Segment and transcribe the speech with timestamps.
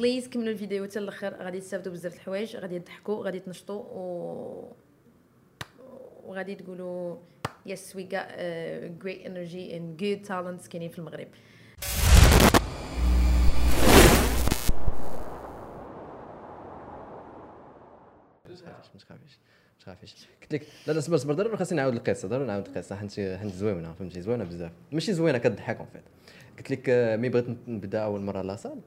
[0.00, 2.56] please كملوا الفيديو حتى الآخر غادي تستافدوا بزاف الحوايج.
[2.56, 4.72] غادي تضحكوا غادي تنشطوا و
[6.24, 7.16] وغادي تقولوا
[7.66, 11.28] yes oui uh, great energy and good talents كاينين في المغرب.
[18.44, 19.38] تخافيش ما تخافيش
[19.74, 22.96] ما تخافيش قلت لك لا لا صبر صبر ضروري خاصني نعاود القصة ضروري نعاود القصة.
[22.96, 24.72] حيت حيت زوينة فهمتي؟ زوينة بزاف.
[24.92, 26.02] ماشي زوينة كضحك en fait
[26.58, 28.80] قلت لك آه، مي بغيت نبدأ أول مرة لاصال.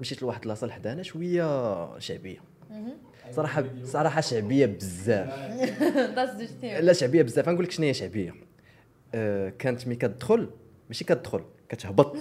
[0.00, 2.38] مشيت لواحد لاصال حدانا شوية شعبية.
[3.32, 5.28] صراحة صراحة شعبية بزاف.
[6.80, 7.48] لا شعبية بزاف.
[7.48, 8.34] غنقول لك شنو هي شعبية.
[9.14, 10.48] آه، كانت مي كتدخل
[10.88, 12.16] ماشي كتدخل كتهبط.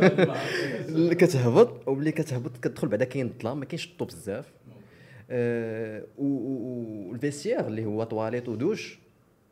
[1.20, 4.44] كتهبط وملي كتهبط كتدخل بعدا كاين الظلام ما كاينش الضو بزاف.
[5.30, 6.02] آه،
[7.66, 8.98] اللي هو طواليت ودوش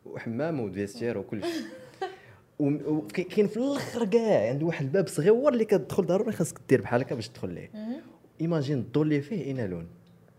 [0.05, 1.51] وحمام و vestiaire وكل شيء
[2.59, 7.15] وكاين في الآخر كاع عنده واحد الباب صغير اللي كتدخل ضروري خاصك دير بحال هكا
[7.15, 7.71] باش تدخل ليه.
[8.41, 9.87] imagine الضو اللي فيه un lon.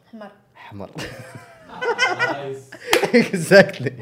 [0.07, 0.30] حمر.
[0.57, 0.91] احمر
[3.15, 3.93] exactly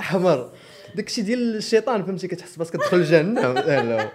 [0.00, 0.52] احمر
[0.94, 3.52] داكشي ديال الشيطان فهمتي كتحس باللي تدخل الجنة.
[3.52, 4.08] لا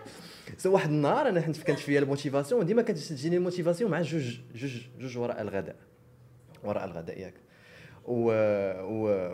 [0.58, 4.02] so واحد النهار أنا حيت كانت فيا ال motivation ديما كانت تجيني ال motivation مع
[4.02, 5.76] جوج جوج جوج وراء الغداء.
[6.64, 7.34] وراء الغداء ياك.
[8.06, 8.32] و
[8.82, 9.32] و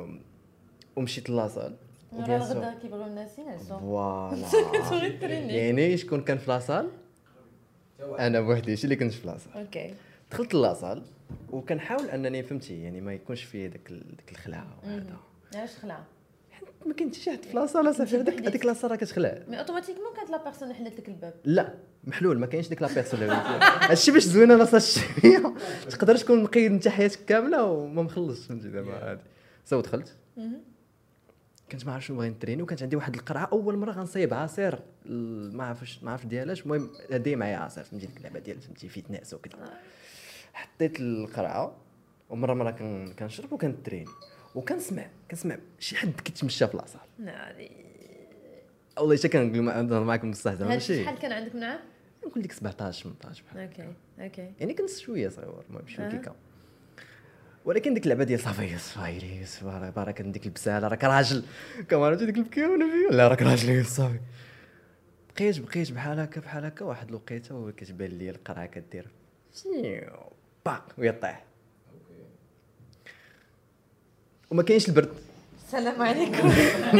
[0.95, 1.75] ومشيت la salle
[2.17, 4.47] ورا الغدا كيبغيو الناس ينعسوا voilà
[5.51, 6.89] يعني شكون كان في la salle
[7.99, 9.93] أنا بوحدي شي اللي كنت في la salle أوكي.
[10.31, 11.03] دخلت la salle
[11.51, 15.17] وكنحاول أنني فهمتي يعني ما يكونش فيه داك داك الخلعه وهذا
[15.55, 16.03] علاش خلع؟
[16.85, 18.47] ما كاين حتى شي حد في la salle اصاحبي هذيك.
[18.47, 19.39] هذيك la salle راه كتخلع.
[19.47, 23.19] mais automatiquement كانت la personne حلت لك الباب لا محلول ما كاينش ديك la personne
[23.89, 25.53] هادشي باش زوينة la salle الشعبيه
[25.89, 29.21] تقدر تكون مقيد انت حياتك كاملة وما مخلصش فهمتي دابا هادي.
[29.65, 30.15] so دخلت.
[31.73, 34.79] كنت ما عرفتش شنو باغي نتريني وكانت عندي واحد القرعة أول مرة غنصايب عصير.
[35.05, 36.61] ما عرفتش ما عرفت ديالاش.
[36.61, 39.73] المهم هدي معايا عصير فهمتي ديك اللعبة ديال فهمتي fitness وكذا.
[40.53, 41.75] حطيت القرعة
[42.29, 44.05] ومرة مرة كن- كنشرب وكنتريني
[44.55, 47.71] وكنسمع كنسمع شي حد كيتمشى في la salle ناري
[48.97, 51.03] والله حتى كنقول مع- نهضر معاكم بصح زعما ماشي.
[51.03, 51.79] شحال كان عندك من عام
[52.27, 54.53] نقول لك 17 18 بحال okay okay.
[54.59, 56.09] يعني كنت شوية صغير المهم شوية.
[56.09, 56.35] كيكا
[57.65, 58.77] ولكن ديك اللعبة ديال صافي
[59.63, 61.43] راه راه كان ديك البساله راك راجل.
[61.89, 64.19] كما ديك البكاونه فيا؟ لا راك راجل يا صافي.
[65.35, 69.07] بقيت بقيت بحال هكا بحال هكا واحد الوقيتة وكتبان لي القرعه كدير.
[70.65, 71.43] باق ويطيح.
[74.51, 75.09] وما كاينش البرد.
[75.65, 76.47] السلام عليكم.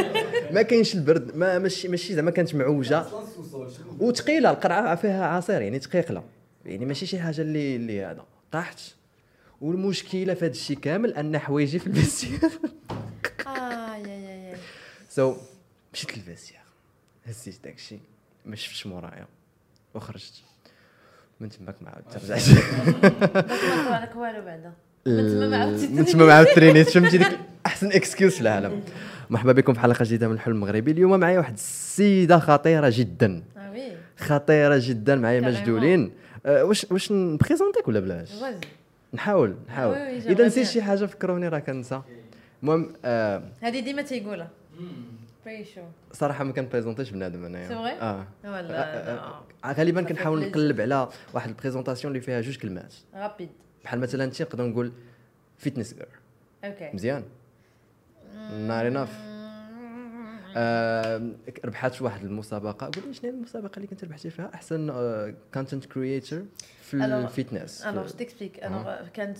[0.56, 1.36] ما كاينش البرد.
[1.36, 3.06] ما ماشي ماشي زعما كانت معوجة.
[4.00, 6.24] وثقيله القرعه فيها عصير يعني ثقيله
[6.66, 8.26] يعني ماشي شي حاجة اللي اللي هذا.
[8.52, 8.80] طاحت
[9.64, 12.40] والمشكلة في هذا الشيء كامل أن حوايجي في ال vestiaire
[13.48, 14.58] آه يا يا يا
[15.10, 15.36] so
[15.94, 16.58] مشيت لل vestiaire
[17.26, 18.00] هزيت داك الشيء
[18.46, 19.28] ما شفتش مورايا.
[19.96, 20.34] وخرجت.
[21.40, 22.50] من تماك ما عاودت رجعت.
[23.34, 24.74] ما طلع لك والو بعدا.
[25.06, 25.88] من تما ما عاودتي.
[25.88, 28.84] من تما ما عاود ترينيت فهمتي ديك أحسن excuse في العالم.
[29.30, 33.44] مرحبا بكم في حلقة جديدة من الحلم المغربي اليوم معايا واحد السيدة خطيرة جدا.
[33.72, 33.92] oui.
[34.18, 35.42] خطيرة جدا معايا.
[35.42, 36.12] مجدولين.
[36.46, 38.30] أه واش واش نبريزونتيك ولا بلاش؟
[39.14, 39.96] نحاول نحاول.
[39.96, 40.46] إذا.
[40.48, 42.02] نسيت شي حاجة فكروني راه كنسى
[42.64, 44.50] المهم آه هذه ديما تيقولها.
[45.46, 45.82] bref شو
[46.12, 48.26] صراحة ما كنبريزونتيش بنادم أنايا؟ آه.
[48.44, 50.42] ولا آه، آه، غالبا Ça fait كنحاول.
[50.50, 52.94] نقلب على واحد ال présentation اللي فيها جوج كلمات.
[53.16, 53.50] rapide
[53.84, 54.92] بحال مثلا انت نقدر نقول
[55.58, 56.08] fitness girl
[56.64, 57.24] okay مزيان.
[58.68, 59.10] نار انف
[60.58, 61.32] آه
[61.66, 62.86] ربحات في واحد المسابقة.
[62.96, 64.88] قول لي شنو هي المسابقة اللي كنت ربحتي فيها؟ أحسن
[65.54, 66.46] content creator
[66.82, 68.60] في Alors- ال fitness je t'explique.
[68.64, 69.38] Alors, euh, كانت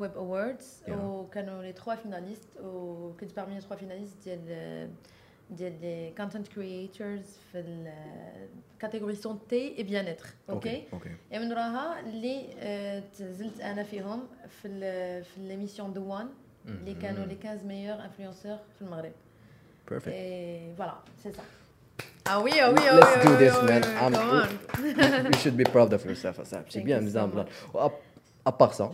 [0.00, 0.90] Web Awards Yeah.
[0.90, 4.90] وكانوا les trois finalistes وكنت parmi les trois finalistes ديال
[5.50, 7.64] ديال les content creators في
[8.74, 10.26] الكاتيجوري سونتي et bien-être.
[10.50, 11.10] أوكي أوكي.
[11.32, 14.68] Et من وراها اللي آه، تزلت أنا فيهم في
[15.22, 16.28] في ليميسيون دو وان
[16.66, 19.12] اللي كانوا لي 15 meilleurs influenceurs في المغرب.
[19.90, 21.42] بيرفكت et voilà c'est ça
[22.28, 23.82] ah oui ah oui ah Let's oui, do ah oui, this, ah oui, man.
[24.02, 25.32] I'm come on.
[25.32, 27.74] you should be proud of yourself سي Thank بيان you so much.
[27.74, 27.90] و
[28.46, 28.90] ابار سا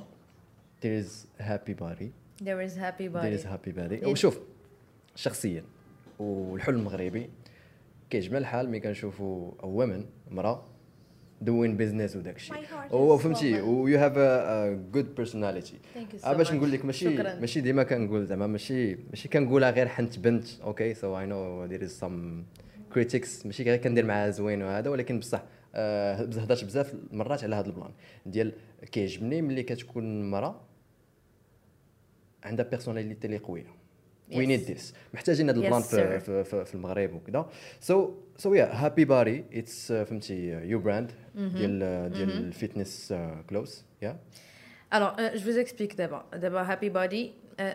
[0.82, 2.08] there is happy body
[2.44, 4.06] there is happy there body is happy body.
[4.06, 4.38] وشوف
[5.16, 5.64] شخصيا
[6.18, 7.30] والحلم المغربي
[8.10, 10.62] كيجمل الحال ملي كنشوفوا women مراه
[11.44, 12.58] دوين بيزنس وداك الشيء My
[12.90, 13.64] heart و is فهمتي woman.
[13.64, 16.52] و you have a, a good personality Thank you so آه باش much.
[16.52, 17.08] نقول لك ماشي.
[17.40, 21.80] ماشي ديما كنقول زعما ماشي ماشي كنقولها غير حنت بنت أوكي سو اي نو there
[21.82, 22.44] is some
[22.94, 25.42] critics ماشي غير كندير معاها زوين وهذا ولكن بصح
[25.74, 27.90] آه هضرت بزاف المرات على هذا البلان
[28.26, 28.52] ديال
[28.92, 30.60] كيعجبني ملي كتكون مراه
[32.44, 33.66] عندها بيرسوناليتي اللي قوية
[34.36, 36.20] وي نيد ذيس محتاجين هذا البلان في.
[36.20, 37.50] في, في, في المغرب وكذا
[37.80, 41.10] سو سو يا هابي باري اتس فهمتي يو براند.
[41.34, 41.78] ديال
[42.12, 43.14] ديال الفيتنس
[43.50, 44.16] كلوز يا
[45.34, 46.24] je vous explique d'abord.
[46.42, 47.24] D'abord, Happy Body.
[47.60, 47.74] Euh,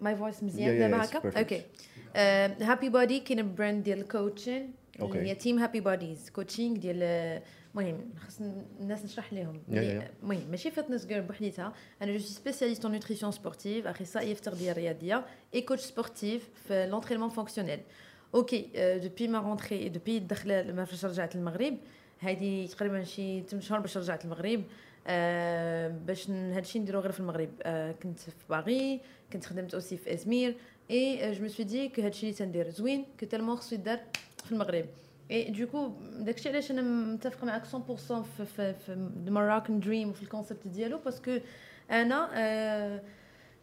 [0.00, 1.62] my voice مزيان دابا هكا؟ أوكي.
[2.64, 5.02] هابي بودي كاين براند ديال كوتشين Okay.
[5.02, 7.42] اللي هي Team Happy Bodies Coaching ديال
[7.74, 8.40] المهم خص
[8.80, 9.62] الناس نشرح لهم.
[10.22, 11.72] المهم ماشي fitness girl بوحديتها.
[12.02, 16.86] أنا je suis spécialiste en nutrition sportive اخصائيه في التغذيه الرياضيه et coach sportif في
[16.86, 17.80] l'entraînement fonctionnel
[18.34, 18.70] okay
[19.02, 21.76] depuis ma rentrée depuis الدخله ما فاش رجعت المغرب
[22.18, 24.64] هذه تقريبا شي 8 شهور باش رجعت المغرب
[25.06, 27.50] آه باش هادشي نديرو غير في المغرب.
[27.62, 29.00] آه كنت في باغي
[29.32, 30.56] كنت خدمت aussi في ازمير
[30.90, 34.00] et je me suis dit que هادشي اللي تندير زوين que tellement خصو يدار
[34.44, 34.86] في المغرب.
[35.30, 38.92] et du coup داكشي علاش أنا متفقه معاك 100% في في في
[39.26, 41.38] ال Moroccan dream وفي ال concept ديالو parce que
[41.90, 43.02] أنا آه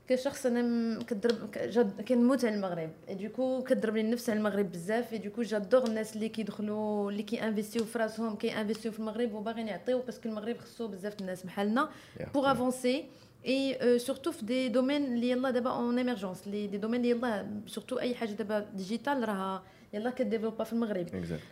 [0.07, 5.13] كشخص أنا كضرب كنموت على المغرب et du coup كضرب لي النفس على المغرب بزاف
[5.13, 9.67] et du coup j'adore الناس اللي كيدخلوا اللي كيانفيستيو في راسهم كيانفيستيو في المغرب وباغيين
[9.67, 11.89] يعطيو parce que المغرب خصو بزاف الناس بحالنا
[12.35, 13.03] avancer.
[13.45, 17.09] Et euh, surtout في دي دومين اللي يلا دابا اون ايمرجونس اللي دي دومين اللي
[17.09, 21.07] يلا سورتو اي حاجة دابا ديجيتال راها يلا كديفلوبا في المغرب.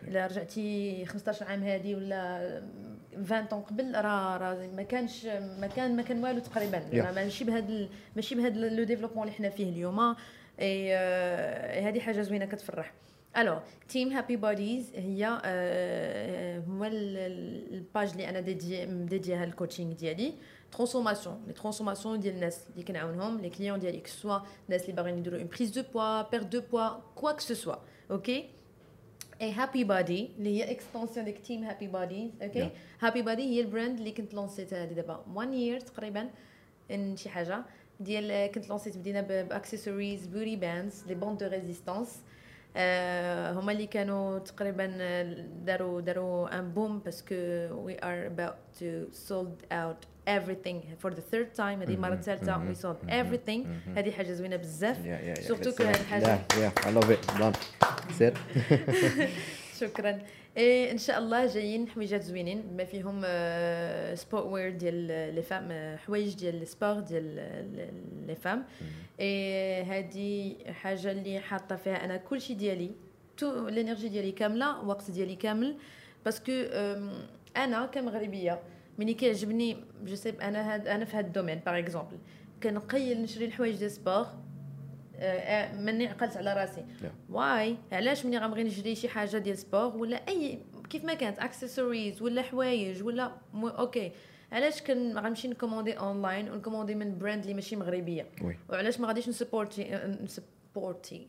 [0.08, 2.62] إلا رجعتي 15 عام هادي ولا
[3.24, 5.26] 20 طون قبل راه راه ما كانش
[5.60, 6.80] ما كان ما كان والو تقريبا.
[6.92, 7.14] Yeah.
[7.14, 10.16] ماشي بهذا ماشي بهذا لو ديفلوبمون اللي حنا فيه اليوم
[10.60, 12.92] إي آه، هذه حاجة زوينة كتفرح.
[13.36, 13.58] ألو
[13.88, 20.34] تيم هابي بوديز هي آه، هو ال- الباج اللي أنا ديدي مديديها الكوتشينغ ديالي.
[20.72, 25.18] ترانسفورماسيون لي ترانسفورماسيون ديال الناس اللي كنعاونهم لي كليون ديالي كو سوا الناس اللي باغيين
[25.18, 27.74] يديروا اون بريز دو بوا بير دو بوا كوا كو سو سوا
[28.10, 28.50] أوكي
[29.40, 32.70] اي هابي بادي اللي هي اكستنسيون ديك تيم هابي بادي أوكي
[33.00, 36.30] هابي بادي هي البراند اللي كنت لونسيتها هذه دابا 1 يير تقريبا
[36.90, 37.64] ان شي حاجة
[38.00, 42.22] ديال كنت لونسيت بدينا باكسسوارز بوري باندز لي بوند دو ريزيستانس
[43.56, 44.86] هما اللي كانوا تقريبا
[45.64, 47.34] داروا داروا ان بوم باسكو
[47.70, 50.13] we are about to sold out.
[50.26, 50.78] Everything.
[51.02, 53.66] For the third time هذه المره الثالثه we sold everything.
[53.98, 54.96] هذه حاجة زوينه بزاف
[55.38, 57.52] surtout que هذه الحاجة yeah I love it بلان
[58.10, 58.34] سير
[59.80, 60.18] شكرا.
[60.56, 62.62] إيه إن شاء الله جايين حويجات زوينين.
[62.62, 63.20] بما فيهم
[64.16, 64.94] sportswear ديال
[65.34, 67.24] les femmes آه، حوايج ديال السبور ديال
[68.26, 68.64] les femmes
[69.20, 72.90] et هذه حاجة اللي حاطة فيها أنا كلشي ديالي
[73.36, 75.76] tout ال énergie ديالي كاملة وقت ديالي كامل.
[76.24, 76.52] parce que
[77.56, 78.60] أنا كمغربية
[78.98, 82.18] ملي كيعجبني je suis أنا هاد أنا في هاد ال domaine par exemple
[82.62, 84.26] كنقيل نشري الحوايج ديال السبور
[85.16, 86.84] آه، مني عقلت على راسي.
[87.30, 90.58] واي علاش مني غنبغي نشري شي حاجة ديال سبور ولا أي
[90.90, 94.12] كيف ما كانت accessoires ولا حوايج ولا مو okay
[94.52, 98.26] علاش كن غنمشي نكوموندي اونلاين ونكوموندي من brand اللي ماشي مغربية؟
[98.68, 101.28] وعلاش ما غاديش نسبورتي نسبورتي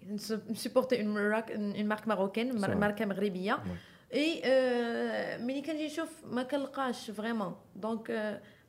[0.50, 2.60] نسبورتي une marque une marque marocaine.
[2.80, 3.60] ماركه مغربية؟
[4.16, 8.12] اي آه، ملي كنجي نشوف ما كنلقاش vraiment donc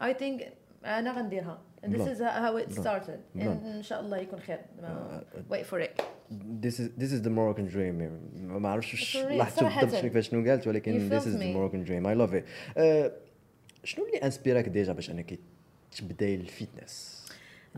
[0.02, 0.52] I think
[0.84, 1.62] أنا غنديرها.
[1.86, 3.38] This is how it started.
[3.46, 4.58] ان شاء الله يكون خير.
[4.82, 6.02] ما- wait for it.
[6.62, 8.02] This is this is the Moroccan dream.
[8.42, 9.64] ما عرفتش واش لاحظت.
[9.64, 11.56] بالضبط كيفاش شنو قالت ولكن this is the.
[11.56, 12.06] Moroccan dream.
[12.06, 12.48] I love it.
[12.78, 13.12] آه،
[13.84, 15.38] شنو اللي inspira ك ديجا باش أنك
[15.98, 17.26] تبدأي ال fitness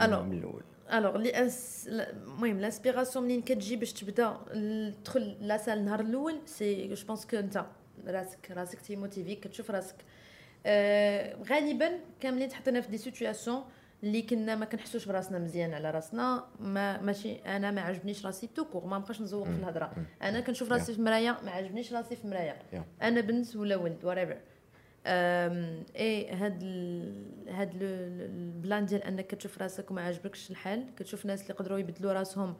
[0.00, 0.02] Alors.
[0.02, 0.62] من الأول.
[0.92, 1.50] alors اللي
[1.88, 4.36] المهم l'inspiration منين كتجي باش تبدا
[5.04, 7.64] تدخل la salle النهار الأول c'est je pense que انت
[8.06, 9.96] راسك راسك تي motiver ك كتشوف راسك
[10.66, 11.90] آه غالبا
[12.20, 13.64] كاملين تحطينا في des situations
[14.02, 18.64] اللي كنا ما كنحسوش براسنا مزيان على راسنا ما ماشي أنا ما عجبنيش راسي tout
[18.64, 22.26] court ما بقاش نزوق في الهضره أنا كنشوف راسي في مرايه ما عجبنيش راسي في
[22.72, 23.02] Yeah.
[23.04, 24.40] أنا بنت ولا ولد أم،
[25.06, 27.24] اي هاد ال...
[27.48, 31.50] هاد ال- ال- ال plan ديال أنك كتشوف راسك وما عاجبكش الحال كتشوف ناس اللي
[31.54, 32.56] يقدروا يبدلوا راسهم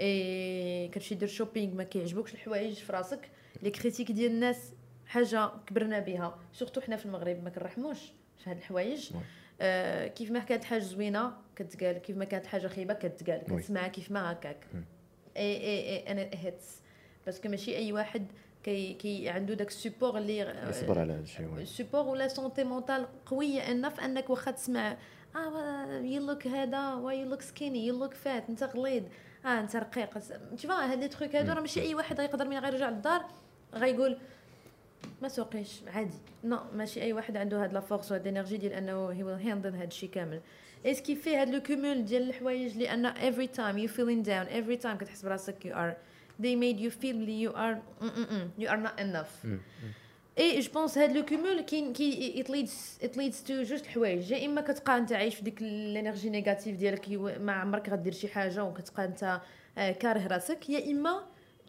[0.00, 3.28] اي كتمشي دير shopping ما كيعجبوكش الحوايج في راسك
[3.62, 4.72] les critiques ديال الناس
[5.06, 7.98] حاجة كبرنا بها surtout حنا في المغرب ما كنرحموش
[8.44, 9.10] في هاد الحوايج.
[9.60, 13.42] آه كيف ما كانت حاجة زوينة كتقال كيف ما كانت حاجة خايبه كتقال.
[13.60, 14.66] كتسمعها كيف ما هكاك
[15.36, 16.80] اي اي اي أنا hates
[17.26, 18.26] parce que ماشي أي واحد
[18.64, 21.46] كي كي عنده داك ال support اللي يصبر على هذا الشيء.
[21.56, 24.96] ال support ولا santé mentale قويه enough أنك واخا تسمع
[25.36, 29.02] آه you look هذا way you look skinny you look fat انت غليظ
[29.44, 30.18] آه انت رقيق
[30.56, 33.24] تشوف هاد les trucs هادو راه ماشي اي واحد غيقدر من غير يرجع للدار
[33.74, 34.18] غيقول
[35.22, 38.72] ما سوقيش عادي non ماشي اي واحد عنده هاد la force وهاد ال énergie ديال
[38.72, 40.40] انه he will handle هاد الشيء كامل
[40.86, 44.84] est-ce que في هاد le cumul ديال الحوايج لأن every time you feeling down every
[44.84, 48.68] time كتحس براسك you are they made you feel you are mm, mm, mm, you
[48.68, 49.46] are not enough.
[50.38, 54.30] اي je pense هاد le cumul كاين qui it leads it leads to جوج الحوايج
[54.30, 57.08] يا اما كتبقى انت عايش في ديك ال énergie négative ديالك
[57.40, 59.40] ما عمرك غدير شي حاجة وكتبقى انت
[59.76, 61.22] كاره راسك يا اما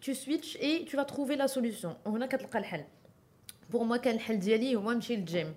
[0.05, 2.83] tu switches et tu vas trouver la solution وهنا كتلقى الحل
[3.69, 5.53] pour moi كان الحل ديالي هو نمشي للجيم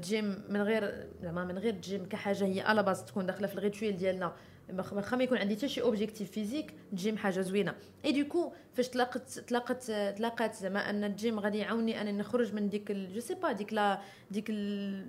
[0.00, 3.54] جيم من غير زعما من غير جيم كحاجه هي à la base تكون داخله في
[3.54, 4.32] ال rituel ديالنا
[4.72, 7.74] واخا ما يكون عندي حتى شي objectif physique الجيم حاجة زوينة.
[8.04, 9.82] et du coup فاش تلاقت تلاقت
[10.16, 14.00] تلاقات زعما أن الجيم غادي يعاوني أنني نخرج من ديك je sais pas ديك لا
[14.30, 15.04] ديك ال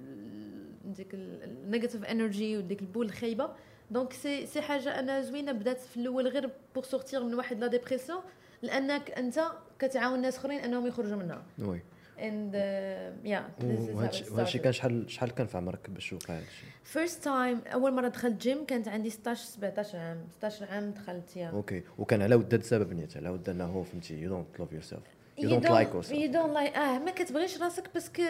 [0.85, 3.49] ديك ال negative energy وديك البول الخايبة.
[3.91, 7.67] donc c'est c'est حاجة أنا زوينة بدات في الأول غير pour sortir من واحد لا
[7.67, 8.21] dépression
[8.61, 9.41] لأنك أنت
[9.79, 11.43] كتعاون ناس أخرين أنهم يخرجوا منها.
[11.59, 11.81] oui.
[12.19, 14.59] And uh, yeah this is how it وهادشي.
[14.59, 18.65] كان شحال شحال كان في عمرك باش وقع هادشي first time أول مرة دخلت جيم
[18.65, 20.17] كانت عندي 16 17 عام.
[20.37, 21.83] 16 عام دخلت yeah okay.
[21.97, 25.01] وكان على ود السبب نيت على ود أنه فهمتي you don't love yourself
[25.37, 28.11] you You don't don't- like your you self don't like آه ما كتبغيش راسك parce
[28.11, 28.21] que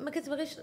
[0.00, 0.56] ما كتبغيش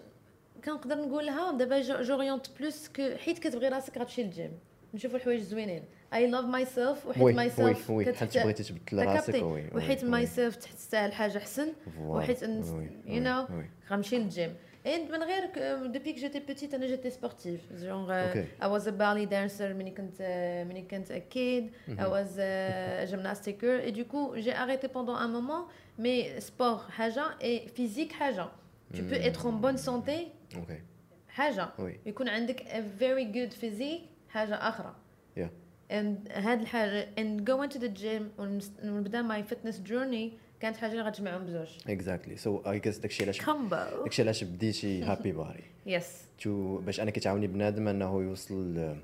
[0.65, 1.51] كنقدر نقولها.
[1.57, 4.51] دابا j'oriente plus que حيت كتبغي راسك غتمشي للجيم
[4.93, 5.83] نشوفوا الحوايج زوينين.
[6.13, 10.03] I love myself oui وحيت oui myself oui حيت بغيتي تبدل راسك oui oui، وحيت
[10.03, 10.09] oui.
[10.09, 11.73] myself تستاهل حاجة أحسن.
[11.99, 13.47] وحيت you know
[13.91, 14.55] غنمشي لل gym.
[14.85, 15.45] and من غير
[15.85, 18.63] depuis que j'étais petite أنا j'étais sportive genre Okay.
[18.63, 21.91] I was a ballet dancer ملي كنت آه، ملي كنت a kid.
[21.99, 25.67] I was a gymnastic girl et du coup j'ai arrêté pendant un moment
[25.99, 28.47] mais sport حاجة et physique حاجة
[28.93, 30.81] tu peux être en bonne santé okay
[31.29, 34.95] حاجة oui يكون عندك a very good physique حاجة أخرى
[35.37, 35.49] yeah and
[35.91, 38.39] هاد الحاجة and going to the gym
[38.83, 41.67] ونبدا my fitness journey كانت حاجة اللي غتجمعهم بزوج.
[41.87, 46.99] Exactly so I guess داكشي علاش combo داكشي علاش بديتي happy body yes to باش
[46.99, 48.95] أنا كتعاوني بنادم أنه يوصل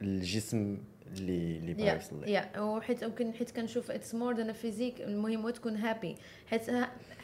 [0.00, 2.28] للجسم اللي اللي باغي yeah يوصل ليه.
[2.32, 6.16] yeah وحيت يمكن حيت كنشوف it's more than physique المهم هو تكون happy
[6.46, 6.68] حيت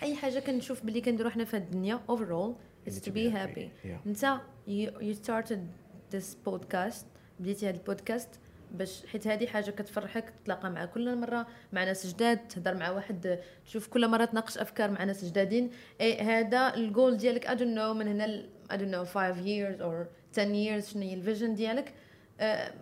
[0.03, 2.55] أي حاجة كنشوف باللي كنديرو حنا في هاد الدنيا overall
[2.87, 3.71] it's to to be be happy.
[4.07, 5.67] انت you started
[6.13, 7.07] this podcast
[7.41, 8.29] بديتي هاد البودكاست
[8.73, 13.39] باش حيت هذه حاجة كتفرحك تتلاقى مع كل مرة مع ناس جداد تهضر مع واحد
[13.67, 15.71] تشوف كل مرة تناقش أفكار مع ناس جدادين.
[16.01, 19.81] إي هذا الجول ديالك I don't know من هنا ل- I don't know 5 years
[19.81, 21.93] or 10 years شنو هي ال vision ديالك.
[22.41, 22.73] آه،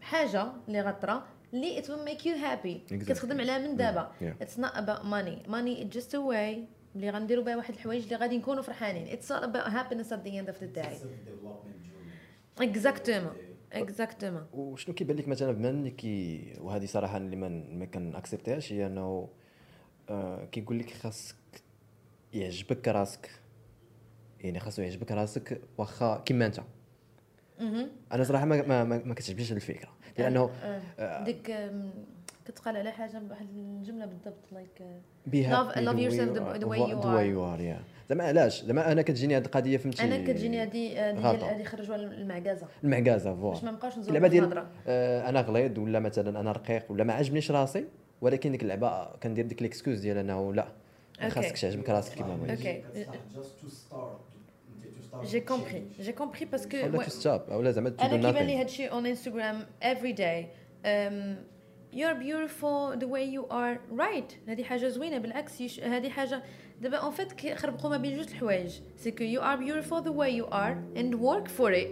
[0.00, 2.92] حاجة اللي غطرا اللي it will make you happy.
[2.92, 3.08] Exactly.
[3.08, 4.10] كتخدم عليها من دابا.
[4.20, 4.44] Yeah.
[4.44, 5.48] it's not about money.
[5.50, 6.58] Money is just a way
[6.96, 9.06] اللي غنديروا بها واحد الحوايج اللي غادي نكونوا فرحانين.
[9.18, 10.94] It's all about happiness at the end of the day.
[12.60, 13.47] Exactement.
[13.72, 14.54] Exactement.
[14.54, 17.84] وشنو كيبان لك مثلا بما انك كي وهذه صراحة اللي ما ما
[18.72, 19.28] هي إنه
[20.10, 21.36] آه كيقول لك خاصك
[22.32, 23.30] يعجبك راسك.
[24.40, 26.60] يعني خاصو يعجبك راسك واخا كيما أنت.
[28.12, 29.90] أنا صراحة ما ما, ما, كتعجبنيش الفكرة.
[30.18, 30.50] لأنه
[30.98, 31.50] آه، ديك
[32.48, 34.68] كتقال على حاجة بواحد الجملة بالضبط لايك
[35.28, 36.58] yourself you the- are.
[36.58, 37.82] the way you the way you are yeah.
[38.08, 41.50] زعما علاش؟ زعما أنا كتجيني هاد القضية فهمتي؟ أنا كتجيني هذه هذه.
[41.56, 43.78] هذه خرجوها المعكازه المعكازه باش ما
[44.08, 44.66] اللعبه في ديال الهضرة.
[44.86, 47.84] آه أنا غليظ ولا مثلا أنا رقيق ولا ما عجبنيش راسي
[48.20, 50.68] ولكن ديك اللعبة كندير ديك l'excuse ديال أنه لا.
[51.28, 53.04] خاصك تعجبك راسك كيما بغيتي okay.
[53.34, 53.94] Just to start
[55.22, 58.26] to j'ai compris j'ai compris parce que ولا to stop اولا زعما تو أنا دو
[58.28, 58.58] كيبان لي nothing.
[58.60, 60.44] هادشي on انستغرام every day.
[60.84, 61.57] um,
[61.92, 63.78] you're beautiful the way you are.
[63.90, 64.32] Right.
[64.48, 65.18] هذه حاجة زوينة.
[65.18, 65.80] بالعكس يش...
[65.80, 66.42] هذه حاجة.
[66.80, 68.80] دابا en fait كيخربقوا ما بين جوج الحوايج.
[68.96, 71.88] c'est que you are beautiful the way you are and work for it.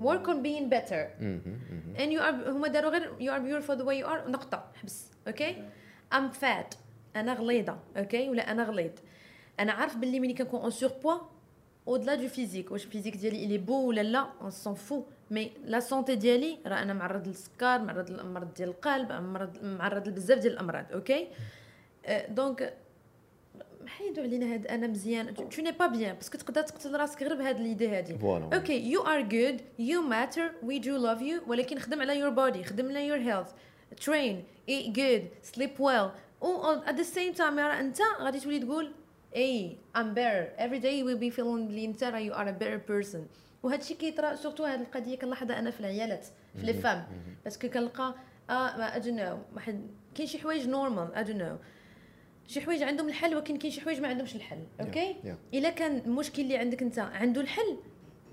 [0.00, 1.02] Work on being better.
[1.96, 4.28] And you are هما داروا غير you are beautiful the way you are.
[4.30, 4.64] نقطة.
[4.82, 5.10] حبس.
[5.26, 5.62] okay
[6.14, 6.76] I'm fat.
[7.16, 7.78] أنا غليظة.
[7.96, 8.92] okay ولا أنا غليظ.
[9.60, 11.14] أنا عارف باللي ملي كنكون en surpoids
[11.88, 12.72] au-delà du physique.
[12.72, 15.04] واش ال physique ديالي est beau ولا لا on s'en fout.
[15.30, 20.38] mais la santé ديالي راه أنا معرض للسكر معرض للامراض ديال القلب معرض معرض لبزاف
[20.38, 21.28] ديال الامراض okay
[22.28, 22.74] donc
[23.86, 27.34] حيدوا علينا هاد أنا مزيان tu n'es pas bien parce que تقدر تقتل راسك غير
[27.34, 32.00] بهاد l'idée هادي okay you are good you matter we do love you ولكن خدم
[32.00, 33.48] على your body خدم على your health
[34.06, 38.92] train eat good sleep well و at the same time انت غادي تولي تقول
[39.36, 42.62] I am better every day you will be feeling بلي انت راه you are a
[42.62, 43.18] better person.
[43.62, 47.06] وهذا الشيء كيطرا surtout هذه القضية كنلاحظها أنا في العيالات في les femmes
[47.44, 48.14] parce que كنلقى
[48.50, 51.56] آه ما I don't know واحد كاين شي حوايج normal I don't know
[52.46, 54.64] شي حوايج عندهم الحل ولكن كاين شي حوايج ما عندهمش الحل.
[54.80, 55.54] okay yeah.
[55.54, 57.76] إلا كان المشكل اللي عندك أنت عنده الحل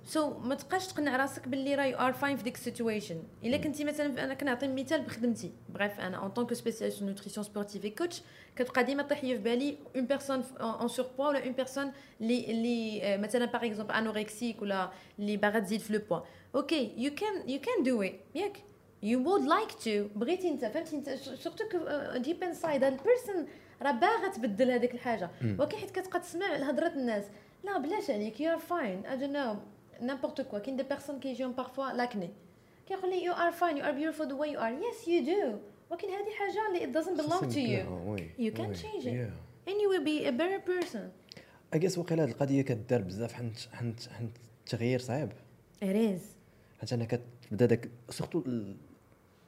[0.06, 3.24] so so, ما تبقاش تقنع راسك باللي راه you are fine في ديك ال situation
[3.44, 5.52] إلا كنتي مثلا أنا كنعطي مثال بخدمتي.
[5.70, 8.22] bref أنا en tant que spécialiste nutrition sportive coach
[8.56, 13.46] كتبقى ديما طيح في بالي une personne en surpoids ولا une personne اللي اللي مثلا
[13.46, 16.20] par exemple anorexique ولا اللي باغا تزيد في le poids
[16.56, 18.58] okay you can you can do it ياك
[19.04, 21.64] you would like to بغيتي أنت فهمتي أنت؟ surtout
[22.18, 23.48] deep inside هاد ال personne
[23.82, 25.30] راه باغا تبدل هذيك الحاجة.
[25.60, 27.24] ولكن حيت كتبقى تسمع هضره الناس.
[27.64, 28.42] لا بلاش عليك.
[28.42, 29.56] you are fine I don't know
[30.02, 32.30] n'importe quoi كاين des personnes كيجيهم parfois l'acné
[32.88, 35.58] كيقول لي you are fine you are beautiful the way you are yes you do
[35.90, 37.84] ولكن هذه حاجة اللي it doesn't belong to you.
[38.46, 39.30] You can change it.
[39.68, 41.00] and you will be a better person.
[41.74, 45.32] I guess وقيلا هاد القضية كدار بزاف حنت حنت حنت التغيير صعيب.
[45.84, 46.22] It is.
[46.80, 48.44] حيت أنا كتبدأ داك surtout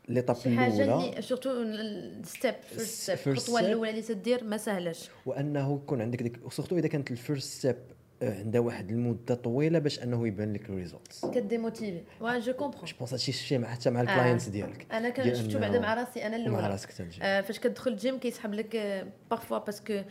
[0.09, 1.09] l'étape الأولى.
[1.09, 3.63] اللي surtout ال step first step First الخطوه step.
[3.63, 7.77] الأولى اللي تدير ما سهلاش وأنه يكون عندك ديك surtout إذا كانت ال first step
[8.21, 12.01] عندها واحد المدة طويلة باش أنه يبان لك ال results ك démotiver.
[12.21, 14.03] وا je comprends je pense هادشي مع حتى مع آه.
[14.03, 14.87] ال clients ديالك.
[14.91, 17.59] أنا كان ديال شفتو أنه- بعدا مع راسي أنا مع الاولى راسك تنجي آه، فاش
[17.59, 20.01] كتدخل الجيم كيسحب لك parfois parce que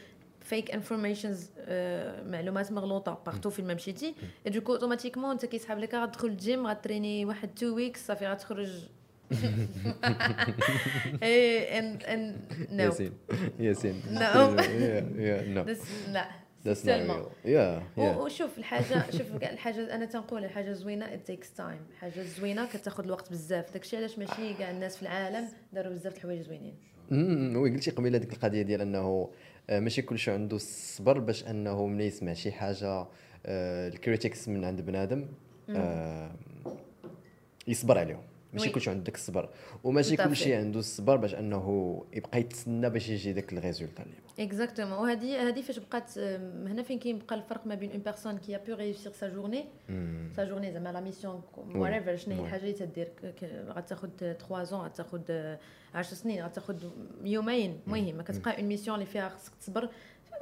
[0.41, 1.51] فيك informations
[2.27, 4.15] معلومات مغلوطة partout فين ما مشيتي
[4.47, 8.07] du coup automatiquement انت كيسحب لك غتدخل ال gym غت train ي واحد two weeks
[8.07, 8.73] صافي غتخرج.
[11.23, 12.37] إيه ان ان
[12.71, 13.13] no ياسين.
[13.61, 14.03] ياسين.
[14.11, 14.55] no
[16.13, 16.29] لا.
[17.45, 18.01] Yeah.
[18.01, 22.01] وشوف الحاجة شوف الحاجة أنا تنقول الحاجة زوينة it takes time.
[22.01, 23.73] حاجة زوينة كتاخذ الوقت بزاف.
[23.73, 26.75] داكشي علاش ماشي كاع الناس في العالم داروا بزاف د الحوايج زوينين.
[27.13, 29.31] امم oui قلتي قبيلة ديك القضية ديال أنه
[29.71, 33.07] آه، ماشي كلشي عنده الصبر باش أنه ملي يسمع شي حاجة
[33.47, 35.27] ال critiques من عند بنادم
[35.71, 36.31] آه،
[37.69, 38.23] يصبر عليهم.
[38.53, 38.71] ماشي.
[38.71, 39.49] كلشي عنده داك الصبر
[39.85, 40.55] وماشي كلشي.
[40.55, 44.17] عنده الصبر باش انه يبقى يتسنى باش يجي داك ال résultat اللي.
[44.39, 48.61] exactement وهذه هذه فاش بقات هنا فين كيبقى الفرق ما بين une personne qui a
[48.67, 49.65] pu réussir sa journey.
[50.37, 51.81] sa journey زعما la mission oui.
[51.81, 52.41] whatever شنو هي.
[52.41, 53.09] الحاجة اللي تدير
[53.69, 55.21] غتاخذ 3 زون غتاخذ
[55.95, 56.85] 10 سنين غتاخذ
[57.25, 59.89] يومين المهم كتبقى une mission اللي فيها خصك تصبر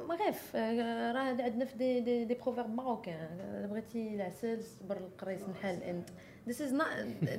[0.08, 3.28] bref راه عندنا في des des, des proverbes marocains
[3.70, 6.10] بغيتي العسل صبر القريص نحل and
[6.48, 6.90] this is not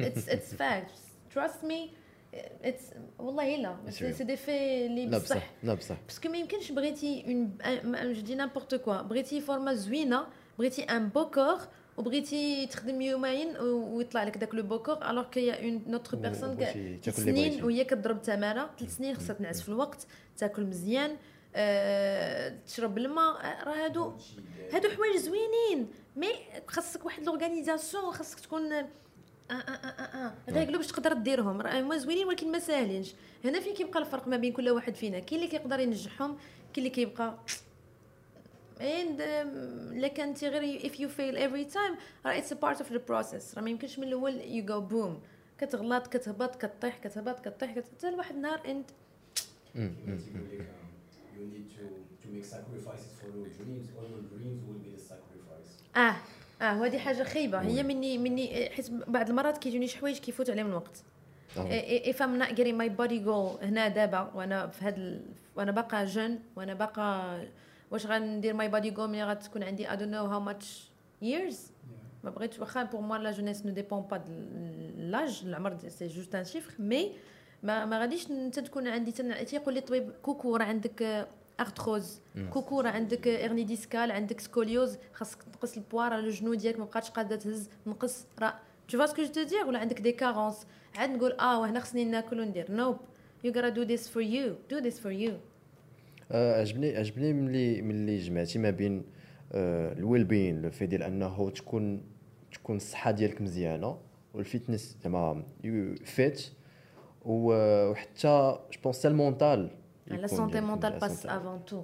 [0.05, 0.91] it's it's fact.
[1.33, 1.79] Trust me
[2.63, 4.23] it's والله لا c'est.
[4.23, 8.77] des faits اللي لا بصح لا بصح parce que ما يمكنش بغيتي un je dis
[8.77, 10.27] quoi بغيتي فورما زوينة
[10.59, 11.57] بغيتي un beau corps
[11.97, 16.57] وبغيتي تخدم يومين ويطلع لك داك le beau corps alors que une autre personne
[17.09, 17.63] سنين.
[17.63, 20.07] وهي كضرب تمارة ثلاث سنين خصها تنعس في الوقت
[20.37, 21.17] تاكل مزيان.
[21.57, 24.13] آه، تشرب الماء آه، راه هادو
[24.73, 25.87] هادو حوايج زوينين.
[26.15, 26.29] mais
[26.67, 28.87] خاصك واحد l'organisation خاصك تكون آه
[29.51, 33.13] آه آه réglo باش تقدر ديرهم راه هما زوينين ولكن ما ساهلينش.
[33.45, 36.37] هنا فين كيبقى الفرق ما بين كل واحد فينا؟ كاين اللي كيقدر ينجحهم
[36.73, 37.37] كاين اللي كيبقى
[38.79, 42.99] and الا كنتي غير if you fail every time راه it's a part of the
[43.09, 43.55] process.
[43.55, 45.27] راه ما يمكنش من الأول you go boom.
[45.59, 48.89] كتغلط كتهبط كطيح كتهبط كطيح حتى لواحد النهار انت.
[51.37, 51.85] You need to
[52.21, 53.85] to make sacrifices for your dreams.
[53.97, 55.69] Or your dreams will be the sacrifice.
[55.95, 56.15] آه
[56.61, 57.61] آه وهذه حاجة خايبة.
[57.61, 61.03] هي مني مني حيت بعض المرات كيجوني شي حوايج كيفوت عليهم الوقت.
[62.11, 65.21] if I'm not getting my body goal هنا دابا وأنا في هاد ال...
[65.55, 67.47] وأنا باقا jeune وأنا باقا
[67.91, 70.65] واش غندير my body goal ملي غتكون عندي I don't know how much
[71.23, 71.55] years.
[72.23, 74.21] ما بغيتش واخا pour moi la jeunesse ne dépend pas
[74.97, 77.11] l'âge العمر c'est juste un chiffre mais
[77.65, 79.11] ما ما غاديش انت تكون عندي.
[79.45, 81.27] تيقول لي الطبيب coucou راه عندك
[81.59, 86.79] arthrose coucou راه عندك hernie discale عندك scoliose خاصك تنقص البوا راه le genou ديالك
[86.79, 88.53] ما بقاتش قاده تهز نقص راه
[88.89, 91.79] tu vois ce que je veux dire ولا عندك des carences عاد نقول آه وهنا
[91.79, 92.71] خصني ناكل وندير.
[92.71, 92.97] nope
[93.43, 95.37] you gotta do this for you do this for you
[96.31, 99.03] عجبني عجبني ملي ملي جمعتي ما بين
[99.53, 102.03] ال well-being le fait ديال أنه تكون
[102.53, 103.97] تكون الصحة ديالك مزيانة
[104.33, 105.43] و ال fitness زعما
[106.05, 106.45] fit
[107.25, 109.69] وحتى je pense حتى ال mental
[110.07, 111.29] لا يكون santé ديالك mentale لا باس santé.
[111.29, 111.83] avant tout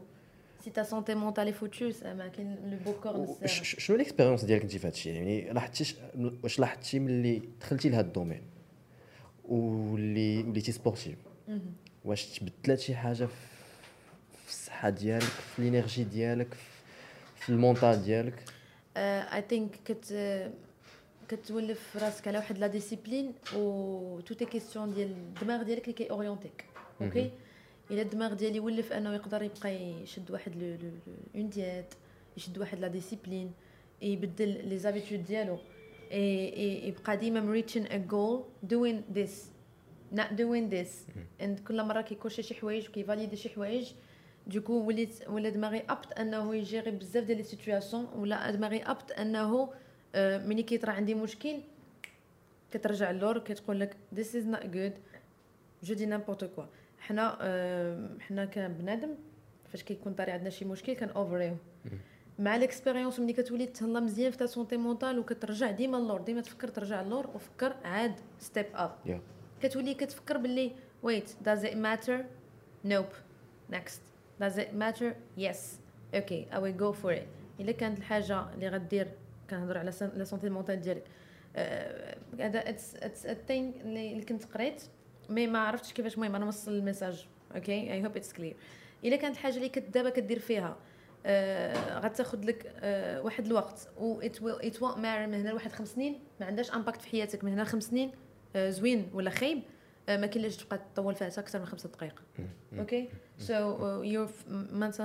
[0.63, 3.85] c'est ta santé mentale اي فوتو ما كاين le beau corps و- نسير ش- ش-
[3.85, 5.95] شنو ال expérience ديالك انت في هذا الشيء يعني لاحظتي ش-
[6.43, 8.41] واش لاحظتي ملي دخلتي لهذا ال domaine
[9.45, 11.17] واللي وليتي sportive
[12.05, 13.51] واش تبدلات شي حاجة في
[14.45, 16.81] في الصحه ديالك في ال energy ديالك في-
[17.35, 18.43] في ال mental ديالك
[18.97, 20.13] I think كت
[21.35, 26.09] كتولف راسك على واحد la discipline و tout est question ديال الدماغ ديالك اللي كي
[26.09, 26.65] oriente ك
[27.01, 27.31] okay
[27.91, 30.79] الا الدماغ ديالي ولف انه يقدر يبقى يشد واحد
[31.35, 31.93] une diète
[32.37, 33.51] يشد واحد la discipline
[34.01, 35.57] يبدل les habitudes ديالو
[36.87, 39.51] يبقى ديما reaching a goal doing this
[40.13, 40.91] not doing this.
[41.39, 43.91] And كل مره كي cocher شي حوايج وكي valider شي حوايج
[44.47, 48.83] du coup وليت ولا دماغي adapté انه ي gérer بزاف ديال les situations ولا دماغي
[48.83, 49.69] adapté انه
[50.15, 51.59] ملي كيطرا عندي مشكل
[52.71, 54.93] كترجع اللور كتقول لك this is not good
[55.83, 56.63] je dis n'importe quoi.
[56.99, 59.09] حنا آه، حنا كبنادم
[59.71, 61.55] فاش كيكون طاري عندنا شي مشكل كان اوفريو
[62.39, 66.41] مع ال expérience ملي كتولي تهلا مزيان في ta santé mentale وكترجع ديما اللور ديما
[66.41, 68.91] تفكر ترجع اللور وفكر عاد step up
[69.61, 70.71] كتولي كتفكر باللي
[71.05, 72.17] wait does it matter
[72.85, 73.13] nope.
[73.71, 74.01] Next.
[74.41, 75.09] Does it matter?
[75.45, 75.59] Yes.
[76.19, 76.41] Okay.
[76.55, 77.27] I will go for it.
[77.59, 79.07] إلا كانت الحاجة اللي غدير
[79.51, 81.03] كنهضر على la santé mentale ديالك.
[81.55, 84.81] آه، هذا it's it's thing اللي اللي كنت قريت
[85.29, 88.55] mais ما عرفتش كيفاش المهم أنا نوصل ال message okay؟ I hope it's clear
[89.03, 90.77] إلا كانت حاجة اللي كنت دابا كدير فيها
[91.25, 95.71] آه غتاخذ لك آه واحد الوقت و it will it won't matter من هنا لواحد
[95.71, 97.43] خمس سنين ما عندهاش impact في حياتك.
[97.43, 98.11] من هنا لخمس سنين
[98.55, 99.61] آه زوين ولا خايب
[100.09, 102.23] آه ما كاينلاش تبقى تطول فيها أكثر من خمسة دقائق.
[102.79, 104.27] okay؟ so your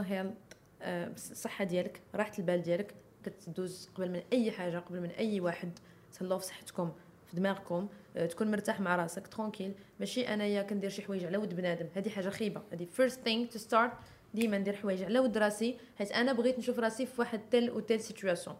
[0.05, 2.95] health آه، الصحه ديالك راحة البال ديالك
[3.29, 5.71] كتدوز قبل من أي حاجة قبل من أي واحد
[6.13, 6.93] تهلاو في صحتكم
[7.27, 11.57] في دماغكم آه، تكون مرتاح مع راسك tranquille ماشي أنايا كندير شي حوايج على ود
[11.57, 11.87] بنادم.
[11.95, 13.93] هذه حاجة خيبه هذه first thing to start
[14.35, 17.81] ديما ندير حوايج على ود راسي حيت أنا بغيت نشوف راسي في واحد telle و
[17.81, 18.57] telle situation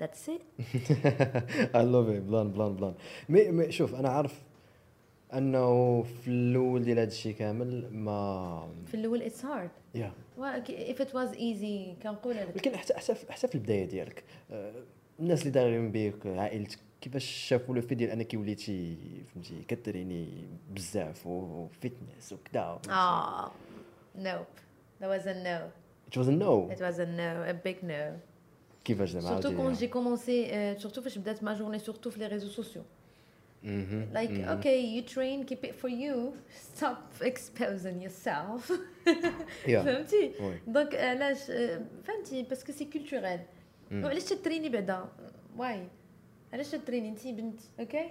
[0.00, 0.40] that's it
[1.76, 2.94] I love it plan plan plan
[3.28, 4.42] mais mais شوف أنا عارف
[5.34, 11.12] أنه في الأول ديال هذا الشيء كامل ما في الأول it's hard yeah if it
[11.14, 12.54] was easy كنقولها لك.
[12.54, 14.72] ولكن حتى حتى في- حتى في البداية ديالك آه،
[15.20, 18.96] الناس اللي دايرين بك عائلتك كيفاش شافوا لو في ديال انك وليتي
[19.34, 20.28] فهمتي كتريني
[20.70, 23.50] بزاف وفيتنس وكذا آه
[24.22, 24.60] nope.
[25.02, 25.60] That was a no.
[26.10, 26.54] It was a no.
[26.74, 28.18] It was a no a big no.
[28.84, 29.74] كيفاش زعما Surtout عاودي quand ليها.
[29.74, 32.84] j'ai commencé, euh, surtout فاش بدات ma journée surtout في les réseaux sociaux.
[33.64, 34.08] مهم.
[34.14, 34.60] Like, مهم.
[34.60, 36.32] okay, you train, keep it for you.
[36.74, 38.70] Stop exposing yourself.
[39.66, 39.84] Yeah.
[39.84, 40.32] فهمتي؟
[40.66, 41.38] donc علاش
[42.04, 43.40] فهمتي parce que c'est culturel
[43.90, 44.04] مم.
[44.04, 45.04] وعلاش تتريني بعدا
[45.56, 45.88] why
[46.52, 48.10] علاش تتريني انت بنت okay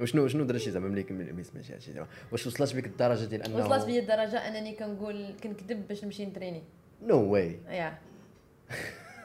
[0.00, 3.56] وشنو شنو درتي زعما ملي ملي سمعتي هادشي زعما واش وصلت بك الدرجه ديال انه
[3.66, 6.62] وصلت بيا الدرجه انني كنقول كنكذب باش نمشي نتريني
[7.02, 7.98] no way yeah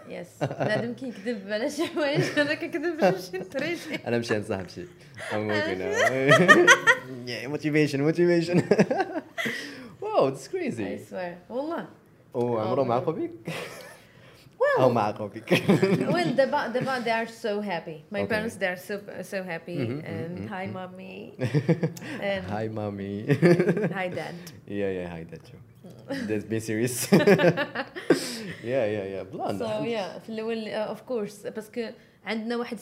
[0.10, 0.28] yes.
[0.44, 4.86] بنادم كيكذب على شي حوايج أنا كنكذب باش نمشي نتريني أنا مشي نصاحب شي.
[7.48, 8.64] motivation motivation
[10.02, 11.88] wow that's a crazy swear والله.
[12.34, 13.32] وعمرهم Oh, عاقوا بك
[14.80, 15.54] أو عاقوا بك
[16.14, 18.04] well, دابا دابا they are so happy.
[18.16, 18.96] My parents they are so
[19.32, 19.78] so happy.
[19.78, 21.34] Mhm, and mhm, hi, mommy.
[22.22, 23.26] and hi mommy
[23.94, 24.36] hi, dad.
[24.68, 25.42] yeah yeah hi dad
[26.10, 26.96] That's be serious.
[28.64, 30.30] yeah yeah yeah plan So yeah في
[30.72, 31.90] uh, of course parce que
[32.26, 32.78] عندنا واحد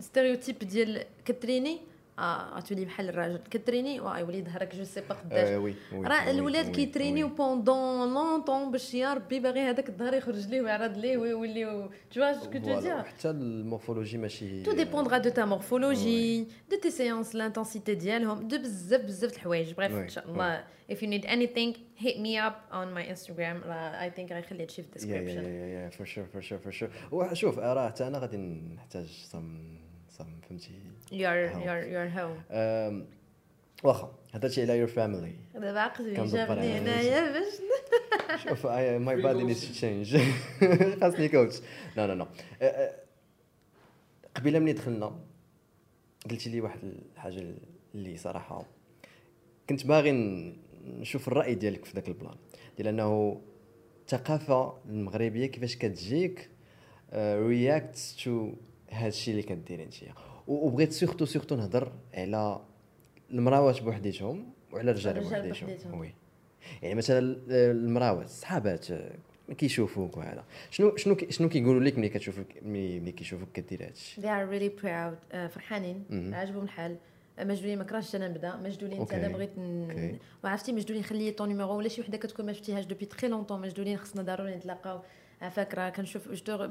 [0.00, 1.80] stéréotype ديال كتريني
[2.18, 6.30] آه غتولي بحال الراجل كتريني واه يولي ظهرك je sais pas قداش oui oui راه
[6.30, 7.28] الولاد كيترينيو.
[7.28, 12.58] pendant longtemps باش يا ربي باغي هذاك الظهر يخرج ليه ويعرض ليه ويولي tu veux
[12.64, 17.90] voilà، dire حتى ال morphologie ماشي Tout dépendra de ta morphologie, de tes séances, l'intensité
[17.90, 19.74] ديالهم, de بزاف بزاف د الحوايج.
[19.74, 21.74] Oui, ان شاء الله if you need anything,
[22.04, 23.56] hit me up on my Instagram.
[24.06, 25.44] I think غيخلي هادشي في ال description.
[25.44, 28.36] yeah yeah for sure for sure for sure وشوف راه حتى أنا غادي
[28.76, 29.58] نحتاج صم
[30.18, 30.70] صم فهمتي
[31.10, 31.50] you're
[31.92, 32.40] you're home.
[32.50, 33.06] أم،
[33.84, 37.52] واخا هضرتي على your family دابا عقلي جابني هنايا باش
[38.48, 40.16] شوف my body needs change
[41.00, 41.60] خاصني coach
[41.96, 42.26] no no no
[44.34, 45.20] قبيلة ملي دخلنا
[46.30, 46.78] قلتي لي واحد
[47.14, 47.44] الحاجة
[47.94, 48.66] اللي صراحة
[49.68, 50.12] كنت باغي
[50.84, 52.36] نشوف الرأي ديالك في ذاك ال plan.
[52.76, 53.40] ديال أنه
[54.00, 56.50] الثقافة المغربية كيفاش كتجيك
[57.14, 58.52] react to
[58.94, 59.94] هذا الشيء اللي كديري انت.
[60.46, 62.60] وبغيت surtout surtout نهضر على
[63.30, 66.00] المراوات بوحديتهم وعلى الرجال بوحديتهم.
[66.00, 66.14] oui.
[66.82, 69.14] يعني مثلا المراوات الصحابات آه،
[69.58, 70.44] كيشوفوك وهذا.
[70.70, 75.16] شنو شنو شنو كيقولوا لك ملي كتشوفوك ملي كيشوفوك كدير هادشي؟ They are really proud.
[75.32, 76.04] آه، فرحانين.
[76.10, 76.34] مهم.
[76.34, 76.96] عاجبهم الحال.
[77.38, 78.56] آه، مجدولين ما كرهتش أنا نبدأ.
[78.56, 79.12] مجدولين أنت.
[79.12, 80.18] أنا بغيت ن...
[80.44, 82.84] وعرفتي مجدولين خلي ton numéro ولا شي وحدة كتكون ما شفتيهاش.
[82.84, 85.00] depuis très longtemps مجدولين خصنا ضروري نتلاقاو.
[85.50, 86.68] فاكره كنشوف je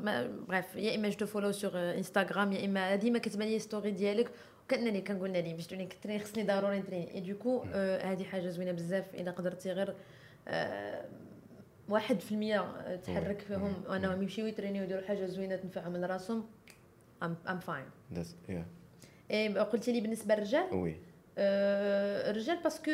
[0.48, 4.32] bref يا إما je follow sur Instagram يا إما ديما كتبان لي story ديالك
[4.65, 7.62] وكأنني كنقول لي مجدولين كتري خصني ضروري نتريني et du coup
[8.04, 9.95] هذه حاجة زوينة بزاف الا قدرتي غير
[10.47, 11.06] آه،
[11.89, 16.45] واحد في المية تحرك فيهم وأنهم يمشيو يترينيو يديروا حاجة زوينة تنفعهم لراسهم
[18.49, 18.52] yeah.
[19.32, 20.96] إيه قلتي لي بالنسبة للرجال؟ oui
[21.38, 22.91] آه، الرجال parce que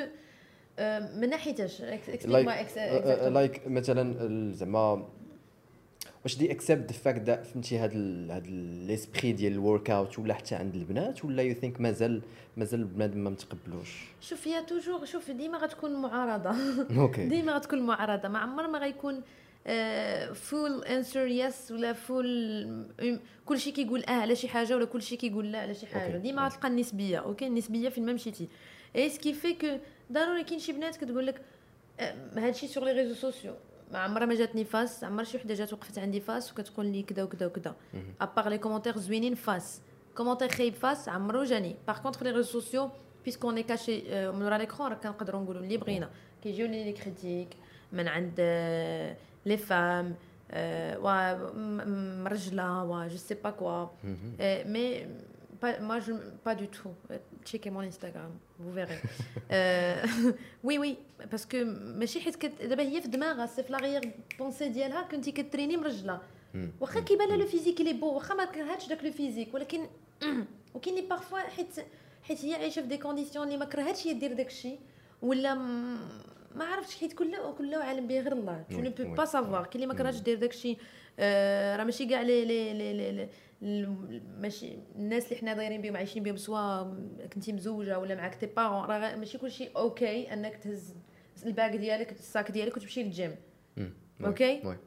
[0.80, 5.10] آه، من ناحيتاش like like مثلا زعما
[6.24, 8.48] واش they accept the fact that فهمتي هاد ال هاد
[8.88, 12.22] l'esprit ديال ال workout ولا حتى عند البنات ولا you think مازال
[12.58, 16.56] مازال بنادم ما متقبلوش؟ شوف هي toujours شوف ديما غتكون معارضة.
[17.02, 17.26] okay.
[17.26, 18.28] ديما غتكون معارضة.
[18.30, 19.22] ما عمر ما غيكون
[20.34, 22.86] full answer yes ولا full
[23.46, 26.18] كل شيء كيقول آه على شي حاجة ولا كل شيء كيقول لا على شي حاجة.
[26.18, 28.48] ديما غتلقى النسبية okay؟ النسبية فين ما مشيتي
[28.96, 29.78] et ce qui fait que
[30.12, 31.42] ضروري كاين شي بنات كتقول لك
[32.38, 33.54] هادشي sur les réseaux sociaux
[33.92, 37.24] ما عمرها ما جاتني face عمر شي وحدة جات وقفت عندي face وكتقول لي كذا
[37.24, 37.76] وكذا وكذا
[38.22, 39.82] à part les commentaires زوينين face.
[40.18, 41.76] commentaire خايب face عمرو جاني.
[41.88, 42.90] par contre les réseaux sociaux
[43.26, 46.10] puisque on caché من ورا l'écran راه كنقدروا نقولوا اللي بغينا.
[46.44, 47.50] كيجيو لي les critiques
[47.92, 48.40] من عند
[49.46, 50.16] les femmes
[52.24, 53.88] مرجله و je sais pas quoi
[54.66, 55.08] mais
[55.90, 56.14] moi je
[56.46, 56.96] pas du tout.
[57.10, 57.29] checkez
[57.72, 59.00] mon Instagram vous verrez.
[59.52, 60.06] Euh,
[60.64, 60.98] oui oui
[61.32, 61.58] parce que
[61.98, 66.22] ماشي حيت دابا هي في دماغها c'est في l'arrière-pensée ديالها كنتي كتريني مرجله
[66.80, 69.88] واخا كيبان لها le physique il est beau واخا ما كرهاتش داك le physique ولكن
[70.74, 71.76] وكاين لي parfois حيت
[72.24, 74.76] حيت هي عايشه في des conditions اللي ما كرهاتش هي دير داكشي
[75.22, 75.54] ولا
[76.60, 78.64] ما عرفتش حيت كل كل عالم به غير الله.
[78.72, 80.78] tu ne peux pas savoir كاين اللي ما كرهاتش دير داكشي
[81.20, 83.30] آه راه ماشي كاع لي لي لي لي
[84.38, 86.96] ماشي الناس اللي حنا دايرين بهم عايشين بهم سواء
[87.34, 90.96] كنتي مزوجة ولا معاك tes parents راه ماشي كلشي okay أنك تهز
[91.46, 93.36] ال bag ديالك ال sac ديالك وتمشي لل gym
[94.26, 94.78] okay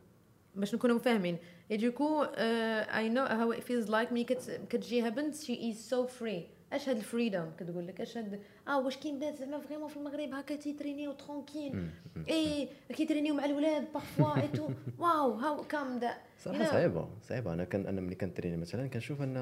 [0.54, 1.36] باش نكونوا فاهمين
[1.70, 4.24] et du coup I know how it feels like ملي
[4.70, 8.80] كتجيها بنت شي is so free اش هاد ال freedom كتقول لك اش هاد آه
[8.80, 11.90] واش كاين بنات زعما vraiment في المغرب هكا تيترينيو ترونكيل
[12.28, 17.52] اي كيترينيو مع الولاد بارفوا اي تو واو هاو كام ذا صراحة صعيبة صعيبة.
[17.52, 19.36] أنا كان أنا ملي كنتريني مثلا كنشوف أن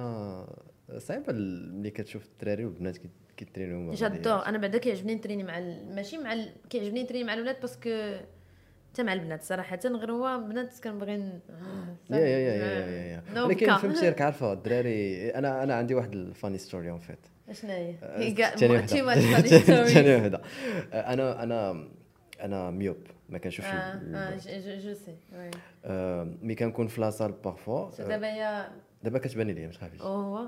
[0.99, 2.99] صعيبة ملي كتشوف الدراري والبنات
[3.37, 5.61] كيترينيو j'adore أنا بعدا كيعجبني نتريني مع
[5.95, 6.37] ماشي مع
[6.71, 8.17] كيعجبني نتريني مع الولاد parce que
[8.93, 11.13] حتى مع البنات صراحة غير هو البنات كنبغي
[12.11, 16.21] يا يا يا يا يا ولكن فهمتي راك عارفة الدراري أنا أنا عندي واحد ال
[16.21, 17.19] funny story en fait.
[17.49, 17.95] اشنا هي؟
[18.57, 18.73] ثاني
[19.03, 19.59] وحدة.
[19.85, 20.41] ثاني وحدة.
[20.93, 21.85] أنا أنا
[22.41, 22.97] أنا myope
[23.29, 24.37] ما كنشوفش آه
[24.79, 25.15] je sais
[26.43, 27.91] mais كنكون في la salle parfois.
[27.99, 28.69] دابا هي
[29.03, 30.03] دابا كتبان لي ما تخافيش.
[30.03, 30.47] هو؟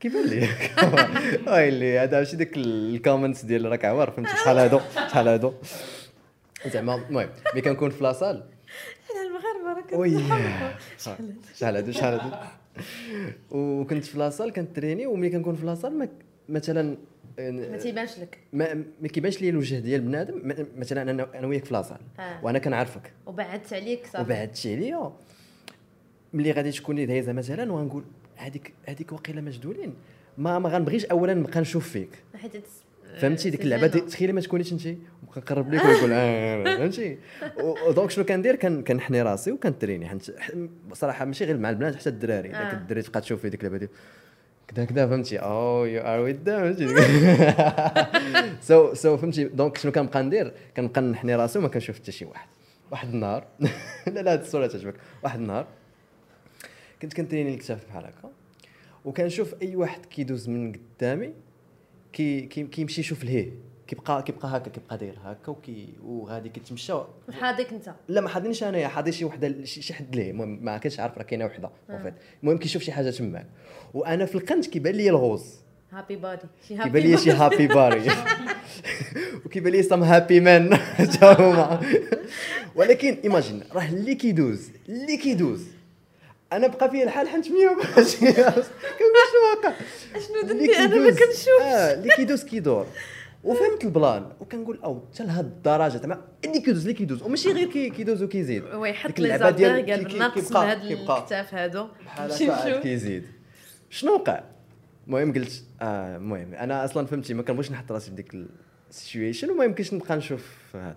[0.00, 0.48] كيبان لي.
[1.52, 5.52] ويلي هذا ماشي داك ال comments ديال راك عوار فهمتي؟ شحال هادو؟ شحال هادو؟
[6.66, 8.44] زعما المهم ملي كنكون في la salle.
[9.08, 10.78] حنا المغاربة راه
[11.54, 12.36] شحال هادو شحال هادو
[13.50, 16.08] وكنت في لاصال كنتريني وملي كنكون في لاصال
[16.48, 16.96] مثلا
[17.38, 18.38] ما تيبانش لك.
[18.52, 21.98] ما, ما كيبانش لي الوجه ديال بنادم مثلا أنا أنا وياك في لاصال.
[22.18, 22.44] آه.
[22.44, 23.12] وأنا كنعرفك.
[23.26, 24.24] وبعدت عليك صافي.
[24.24, 25.12] وبعدت عليا.
[26.32, 28.04] ملي غادي تكوني دايزة مثلا وغنقول
[28.36, 29.94] هذيك هذيك واقيلا مجدولين.
[30.38, 32.10] ما ما غنبغيش اولا نبقى نشوف فيك.
[32.36, 32.52] حيت
[33.18, 34.96] فهمتي؟ ديك اللعبة دي تخيلي ما تكونيش انت
[35.28, 37.18] وكنقرب ليك ونقول آه فهمتي؟
[37.88, 40.08] و donc شنو كندير؟ كنحني راسي وكنتريني.
[40.08, 40.30] حيت
[40.90, 42.54] بصراحه ماشي غير مع البنات حتى الدراري.
[42.54, 42.72] آه.
[42.72, 43.88] الدري تبقى تشوف في ديك اللعبة دي.
[44.68, 46.88] كذا كذا فهمتي؟ أو you are with فهمتي؟
[48.68, 52.48] so so فهمتي؟ donc شنو كنبقى ندير؟ كنبقى نحني راسي وما كنشوف حتى شي واحد.
[52.90, 53.46] واحد النهار.
[54.06, 54.94] لا لا هاد الصورة تعجبك.
[55.22, 55.66] واحد النهار
[57.02, 58.30] كنت كنتريني الكتاف بحال هكا
[59.04, 61.32] وكنشوف أي واحد كيدوز من قدامي
[62.12, 63.52] كي كيمشي يشوف لهيه
[63.86, 66.94] كيبقى كيبقى هكا كيبقى داير هكا وكي وغادي كيتمشى.
[67.40, 67.94] حاضيك انت.
[68.08, 71.22] لا ما حاضينيش أنايا حاضي شي وحدة شي حد ليه المهم ما كنتش عارف راه
[71.22, 72.14] كاينة وحدة آه.
[72.42, 73.46] المهم كيشوف شي حاجة تماك.
[73.94, 75.60] وأنا في القنت كيبان لي الغوص.
[75.92, 78.02] هابي بادي كيبان لي شي هابي باري
[79.46, 81.80] وكيبان لي سام هابي مان حتى هما
[82.76, 85.66] ولكن ايماجين راه اللي كيدوز اللي كيدوز
[86.52, 89.72] أنا بقى فيا الحال حنت ميوب كنقول شنو واقع؟
[90.12, 92.86] شنو درتي أنا ما كنشوفش؟ آه اللي كيدوز كيدور
[93.44, 94.32] وفهمت البلان.
[94.40, 98.64] وكنقول أو حتى لهاد الدرجة زعما اللي كيدوز اللي كيدوز وماشي غير كي كيدوز وكيزيد
[98.64, 101.88] ويحط لي زابير قال من هاد الكتاف هادو.
[102.04, 103.24] بحال كيزيد
[103.90, 104.42] شنو وقع؟
[105.06, 106.54] المهم قلت آه المهم.
[106.54, 108.34] أنا أصلا فهمتي ما كنبغيش نحط راسي في ديك
[108.90, 110.96] ال situation وما يمكنش نبقى نشوف هذا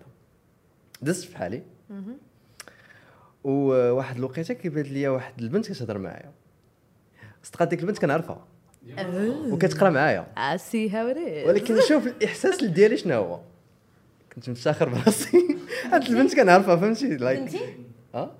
[1.02, 1.62] دزت في حالي.
[3.44, 6.32] وواحد الوقيته كيبان لي واحد البنت كتهضر معايا.
[7.42, 8.44] صدقات ديك البنت كنعرفها.
[9.50, 10.26] وكتقرا معايا.
[10.36, 11.06] I see how
[11.48, 13.40] ولكن شوف الإحساس ديالي شنو هو.
[14.34, 15.56] كنت مفتخر براسي.
[15.92, 17.58] هاد البنت كنعرفها فهمتي؟ like كنتي؟
[18.14, 18.30] آه؟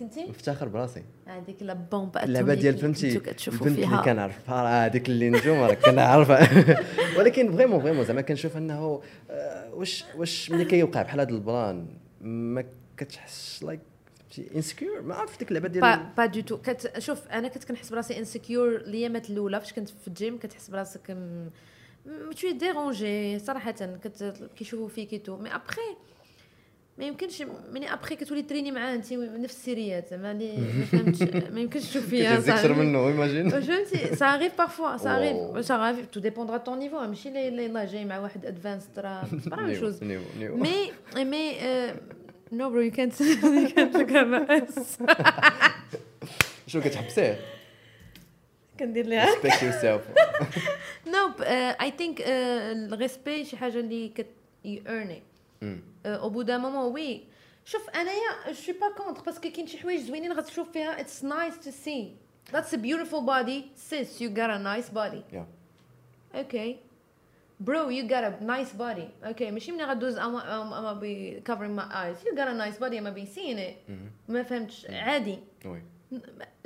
[0.00, 1.02] كنتي؟ مفتخر براسي.
[1.26, 4.86] هذيك la bombe اللعبة ديال فهمتي البنت اللي كنعرفها.
[4.86, 6.48] هذيك اللي نجوم راه كنعرفها.
[7.18, 9.00] ولكن vraiment vraiment زعما كنشوف انه
[9.72, 11.86] واش واش ملي كيوقع بحال هذا البلان
[12.20, 12.64] ما
[12.96, 13.80] كتحس like
[14.54, 18.18] انسكيور ما عرفت ديك اللعبة ديال با دو تو كت شوف أنا كنت كنحس براسي
[18.18, 21.16] انسكيور الأيامات الأولى فاش كنت في الجيم كتحس براسك
[22.40, 25.96] تو ديرونجي صراحة كت كيشوفوا فيك تو مي ابخي
[26.98, 31.22] ما يمكنش ملي ابخي كتولي تريني معاه انت نفس السيريات زعما ما فهمتش.
[31.22, 36.06] ما يمكنش تشوف فيها أكثر منه ايماجين فهمتي؟ سا اريف بارفوا سا اريف سا اريف
[36.06, 41.54] تو ديبوندرا طون نيفو ماشي لا جاي مع واحد ادفانس راه با شوز مي مي
[42.50, 43.18] No bro, you can't
[43.62, 44.98] you can't look at my ass.
[46.66, 47.40] شو كتحبسيه؟
[48.78, 50.00] كندير ليها respect yourself
[51.06, 54.26] نو اي ثينك الريسبي شي حاجة اللي كت
[54.64, 55.22] يو ايرني
[56.06, 57.24] أو بو دا مومون وي
[57.64, 61.70] شوف انايا جو با كونتر باسكو كاين شي حوايج زوينين غتشوف فيها اتس نايس تو
[61.70, 62.12] سي
[62.50, 63.58] That's a beautiful body.
[63.74, 65.22] Sis, you got a nice body.
[65.32, 65.44] Yeah.
[66.42, 66.80] Okay.
[67.66, 69.08] Bro you got a nice body.
[69.30, 72.24] Okay ماشي ملي غدوز اما اما بي covering my eyes.
[72.26, 73.92] You got a nice body أما بي seeing it.
[74.28, 74.86] ما فهمتش.
[74.90, 75.38] عادي.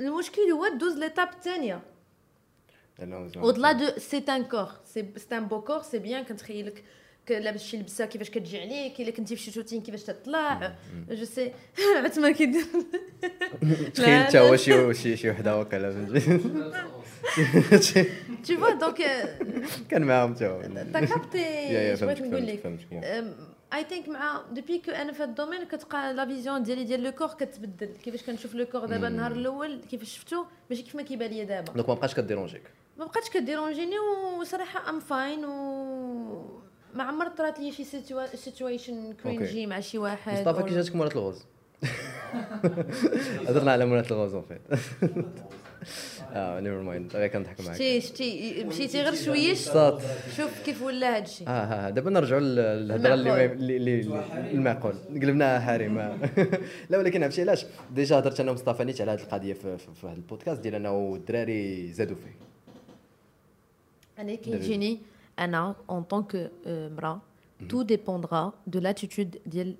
[0.01, 1.81] المشكل هو دوز ليتاب الثانية
[2.99, 4.73] لا، زعما- au-delà de c'est un corps.
[4.93, 6.83] C'est c'est un beau corps c'est bien كنتخيلك
[7.29, 10.75] لابس شي لبسه كيفاش كتجي عليك الا كنتي في شي شوتين كيفاش تطلع
[11.09, 11.53] جو سي
[11.95, 12.65] عتما كيدير
[13.93, 14.55] تخيل حتى هو
[14.93, 16.49] شي شي وحده هكا لا فهمتي
[18.45, 19.01] tu vois donc
[19.89, 20.61] كان معاهم حتى هو
[20.93, 23.35] تا كابتي يا يا اش بغيت فهمتك نقول فهمتك لك
[23.73, 27.11] اي ثينك مع دوبي كو أنا في هذا الدومين كتبقى لا فيزيون ديالي ديال لو
[27.11, 31.29] كور كتبدل كيفاش كنشوف لو كور دابا النهار الأول كيفاش شفتو ماشي كيف ما كيبان
[31.29, 32.61] ليا دابا دونك ما بقاش كديرونجيك
[32.97, 33.99] ما بقاتش كديرونجيني
[34.39, 37.83] وصراحه ام فاين و ما عمر طرات لي شي
[38.35, 41.45] سيتويشن كرينجي مع شي واحد مصطفى كي جاتك مرات الغوز
[43.47, 44.61] هضرنا على مرات الغوز en fait
[46.33, 50.01] آه never mind غير كنضحك معاك شتي شتي مشيتي غير شويش صاد.
[50.37, 51.43] شوف كيف ولا هادشي.
[51.47, 54.93] آه ها ها دابا نرجعوا للهضرة اللي اللي اللي- المعقول.
[55.09, 56.17] قلبناها حريم آه.
[56.89, 57.65] لا ولكن عرفتي علاش؟
[57.95, 61.15] déjà هضرت أنا ومصطفى نيت على هذه القضية في, في, في هذا البودكاست ديال انه
[61.15, 62.35] الدراري زادوا فيه.
[64.19, 64.99] أنا كيجيني
[65.39, 67.19] أنا en tant que مرا
[67.69, 69.75] tout dépendra de l'attitude ديال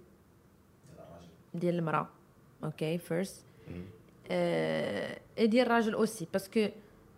[1.53, 2.07] ديال المراه
[2.63, 3.35] أوكي فيرست
[4.31, 6.67] اي ديال الراجل اوسي باسكو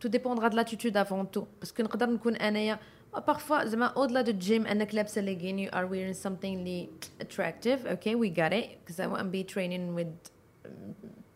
[0.02, 2.80] تو ديبوندرا دو لاتيتود افون تو باسكو نقدر نكون انايا
[3.28, 6.90] بارفوا زعما اودلا دو جيم انك لابسه ليغين يو ار ويرين something اللي
[7.24, 10.32] attractive أوكي وي got it because I want to be training with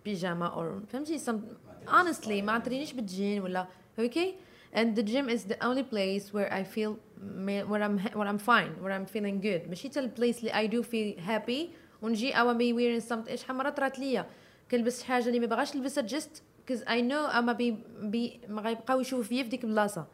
[0.06, 1.40] بيجاما اور فهمتي some
[1.88, 3.68] honestly ما ترينيش بالجين ولا
[4.00, 4.36] أوكي
[4.76, 6.92] and the gym is the only place where I feel
[7.48, 9.70] ma- where I'm where I'm fine where I'm feeling good.
[9.70, 11.76] ماشي حتى البليس اللي I do feel happy.
[12.02, 14.26] ونجي I be wearing something شحال مرة طرات ليا
[14.72, 19.00] كنلبس حاجة اللي ما باغاش نلبسها just because I know أما بي بي ما غيبقاو
[19.00, 20.08] يشوفوا فيا في ديك البلاصة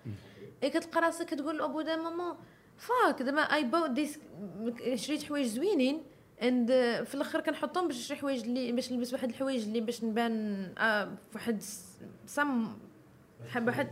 [0.63, 2.37] اي كتلقى راسك كتقول ابو دا ماما
[2.77, 4.19] فاك دابا I bought this
[4.95, 6.03] شريت حوايج زوينين
[6.41, 6.67] and
[7.03, 11.11] في الآخر كنحطهم باش شي حوايج اللي باش نلبس واحد الحوايج اللي باش نبان آه
[11.31, 11.61] فواحد
[12.27, 12.67] سم
[13.45, 13.87] بحال واحد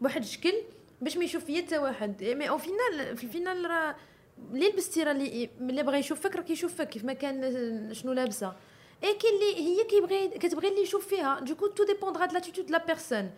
[0.00, 0.52] بواحد الشكل
[1.00, 2.24] باش ما يشوف فيا حتى واحد.
[2.24, 3.96] mais au final في الفينال راه
[4.52, 8.56] اللي لبستي راه اللي اللي بغى يشوفك راه كيشوفك كيف ما كان شنو لابسة.
[9.04, 12.84] اي كاين اللي هي كيبغي كتبغي اللي يشوف فيها donc tout dépendra de l'attitude la
[12.86, 13.30] personne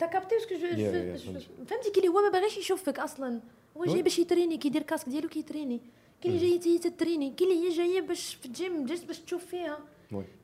[0.00, 1.68] t'as capté ce que je Yeah, yeah, yeah, فهمت.
[1.70, 3.40] فهمتي كاين اللي هو ما باغيش يشوفك أصلا
[3.76, 4.02] هو جاي.
[4.02, 5.80] باش يتريني كيدير casque ديالو كيتريني
[6.22, 9.78] كاين اللي جاي تتريني كاين اللي هي جاية باش في الجيم جات باش تشوف فيها.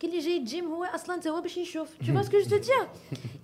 [0.00, 2.56] كاين اللي جاي الجيم هو أصلا تا هو باش يشوف tu vois ce que je
[2.56, 2.88] veux dire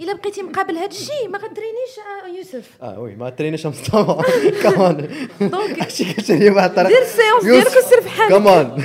[0.01, 1.92] الا بقيتي مقابل هذا الشيء ما غترينيش
[2.25, 4.97] آه، يوسف آه oui ما ترينيش مصطفى كمان
[5.40, 8.83] donc قلت لي واحد الطريقة دير ال séance ديالك وسير بحالك كمان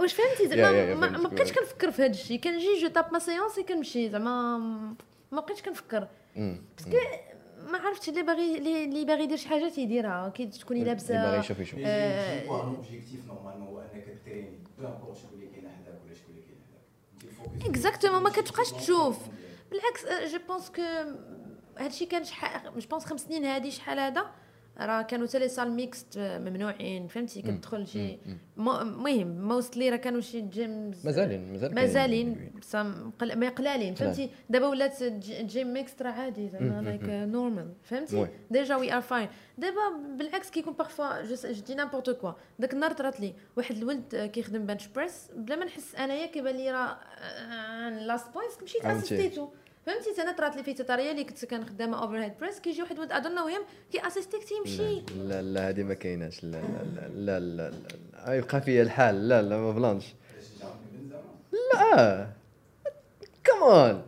[0.00, 1.52] واش فهمتي؟ زعما ما بقيتش.
[1.52, 4.10] كنفكر في هذا الشيء كنجي je tape ma séance كنمشي.
[4.10, 4.58] زعما
[5.32, 6.08] ما بقيتش كنفكر.
[6.36, 6.96] parce que
[7.66, 10.28] ما عرفتش اللي باغي اللي اللي باغي يدير شي حاجة تيديرها.
[10.28, 11.78] كي تكوني اللي لابسه باغي يشوف يشوف.
[11.78, 16.60] l'objectif normalement هو انك تريني peu importe شكون اللي كاين حداك ولا شكون اللي كاين
[17.38, 19.16] حداك exactement ما كتبقاش تشوف
[19.70, 20.82] بالعكس je pense que
[21.78, 24.30] هادشي كان شحال je pense خمس سنين هادي شحال هذا.
[24.80, 28.18] راه كانوا حتى les salles mixtes ممنوعين فهمتي؟ كتدخل شي
[28.58, 31.74] المهم mostly راه كانوا شي gyms مازالين مازال.
[31.74, 32.52] مازالين.
[33.20, 35.02] ما قلالين فهمتي؟ دابا ولات
[35.42, 38.28] جيم ميكس راه عادي زعما like normal فهمتي.
[38.50, 39.80] déjà we are fine دابا
[40.18, 44.66] بالعكس كيكون parfois je dis n'importe quoi داك النهار طرات لي واحد الولد آه، كيخدم
[44.66, 46.98] بنش بريس بلا ما نحس أنايا كيبان لي راه
[48.06, 49.06] لاست بوينت مشيت عاونتيه.
[49.16, 49.48] اسيستيتو
[49.88, 52.98] فهمتي؟ أنا طرات لي في تطاريه اللي كنت كان خدامة اوفر هيد بريس كيجي واحد
[52.98, 53.60] ولد ادون ويم
[53.92, 56.44] كي اسيستيك تيمشي لا لا هذه ما كايناش.
[56.44, 57.70] لا لا لا لا لا
[58.26, 58.34] لا.
[58.34, 59.28] يبقى فيا الحال.
[59.28, 60.04] لا لا ما بلانش.
[61.74, 62.26] لا.
[63.44, 64.02] كمان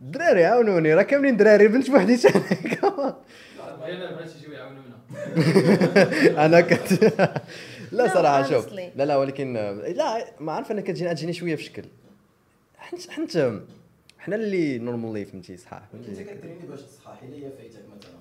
[0.00, 0.94] دراري عاونوني.
[0.94, 1.68] راه كاملين دراري.
[1.68, 2.16] بنت بوحدي
[2.74, 3.14] كمان
[6.44, 6.92] أنا كنت
[7.92, 8.72] لا صراحة شوف.
[8.72, 9.54] لا لا ولكن
[9.96, 11.84] لا ما عارف أنا كتجيني تجيني شوية في شكل
[12.78, 13.62] حنت حنت
[14.24, 18.12] حنا اللي نورمالي فهمتي صحاح انت فهمتي كتريني باش تصحى إلا هي فايتك مثلا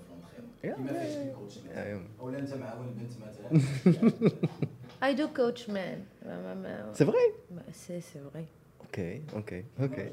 [0.62, 2.08] في يا- لونترينمون كيما فايتك الكوتش يا- مثلا يا.
[2.20, 4.32] أولا أنت مع البنت مثلا.
[5.04, 6.04] اي دو كوتش مان
[6.94, 7.16] سي فغي
[7.72, 8.46] سي سي فري
[8.82, 10.12] أوكي أوكي أوكي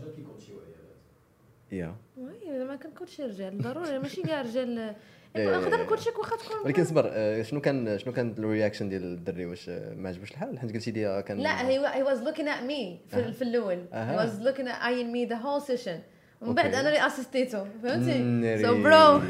[1.72, 4.94] يا oui ما كنcoachي رجال ضروري ماشي كاع رجال
[5.36, 5.82] نقدر.
[5.83, 9.68] نcoachيك واخا تكون ولكن صبر آه، شنو كان شنو كان ال reaction ديال الدري؟ واش
[9.68, 12.98] آه، ما عجبوش الحال؟ حيت قلتي لي كان لا he he was looking at me.
[13.10, 15.98] في, الأول was looking at اين me the whole session
[16.40, 16.74] ومن بعد.
[16.74, 18.62] أنا اللي assistيتو فهمتي.
[18.62, 19.21] so bro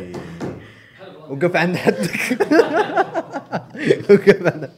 [1.30, 2.10] وقف عند حدك
[4.10, 4.70] وقف عند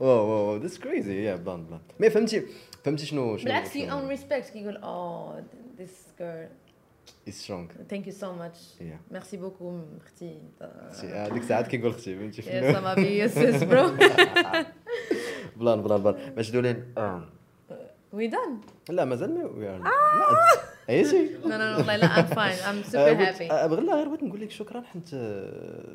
[0.00, 2.42] wow wow that's crazy yeah بلان بلان مي فهمتي
[2.84, 5.44] فهمتي شنو شنو بالعكس يو اون ريسبكت كيقول oh
[5.78, 6.48] this girl
[7.28, 7.88] is strong.
[7.90, 9.12] thank you so much Yeah.
[9.12, 10.38] merci beaucoup أختي
[11.02, 12.42] هذيك الساعات كيقول أختي فهمتي
[12.72, 13.28] سما بي
[13.66, 13.90] bro
[15.56, 17.28] بلان بلان بلان مجدولين آه.
[18.12, 21.38] we done لا مازال ما we are- لا أي شيء.
[21.46, 24.40] no no والله لا I'm fine I'm آه، super happy آه، لا غير بغيت نقول
[24.40, 24.80] لك شكرا.
[24.82, 25.10] حيت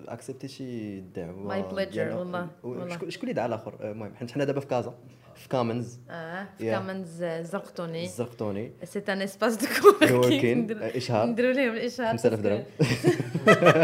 [0.08, 0.64] acceptيتي
[1.00, 2.16] الدعوه My pleasure، ديالنا.
[2.16, 2.98] والله، و- والله.
[3.10, 4.94] شكون اللي دعا الآخر؟ آه، المهم حيت حنا دابا في كازا
[5.36, 6.72] في كامنز آه في.
[6.72, 8.04] كامنز زرقتوني.
[8.04, 9.66] الزرقطوني c'est un espace de
[10.08, 11.26] coworking آه، إشهار.
[11.28, 12.64] نديرو لهم الاشهار 5000 درهم.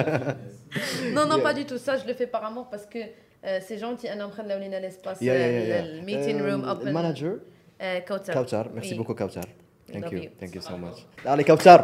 [1.15, 1.45] Non, non, Yeah.
[1.47, 1.79] pas du tout.
[1.87, 4.07] Ça, je le fais par amour parce que euh, c'est gentil.
[4.11, 6.87] أنا مخلى ولينا l'espace yeah yeah yeah ال- ال meeting room open.
[6.87, 7.39] ال manager آه،
[7.81, 8.97] كوثر كوثر merci.
[8.97, 9.45] beaucoup كوثر
[9.87, 10.27] thank you you.
[10.39, 11.83] thank you so much علي كوثر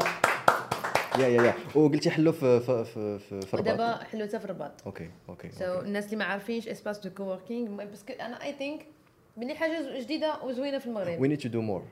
[1.20, 4.72] yeah yeah yeah وقلتي حلو في في في في, الرباط ودابا حلوتها في الرباط.
[4.86, 8.54] okay okay so so, الناس اللي ما عارفينش espace de coworking parce que أنا I
[8.54, 8.86] think
[9.38, 11.22] بلي حاجة جديدة وزوينة في المغرب.
[11.22, 11.84] وي نيد تو دو مور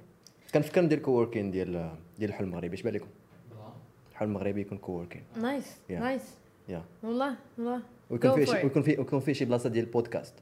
[0.54, 2.76] كنفكر ندير coworking ديال ديال الحلم المغربي.
[2.76, 3.08] اش بالكم
[4.12, 5.92] الحلم المغربي يكون coworking nice Yeah.
[5.92, 6.22] نايس
[6.70, 7.82] يا والله والله.
[8.10, 8.64] ويكون Go فيه.
[8.64, 10.34] ويكون فيه ويكون فيه شي بلاصة ديال البودكاست.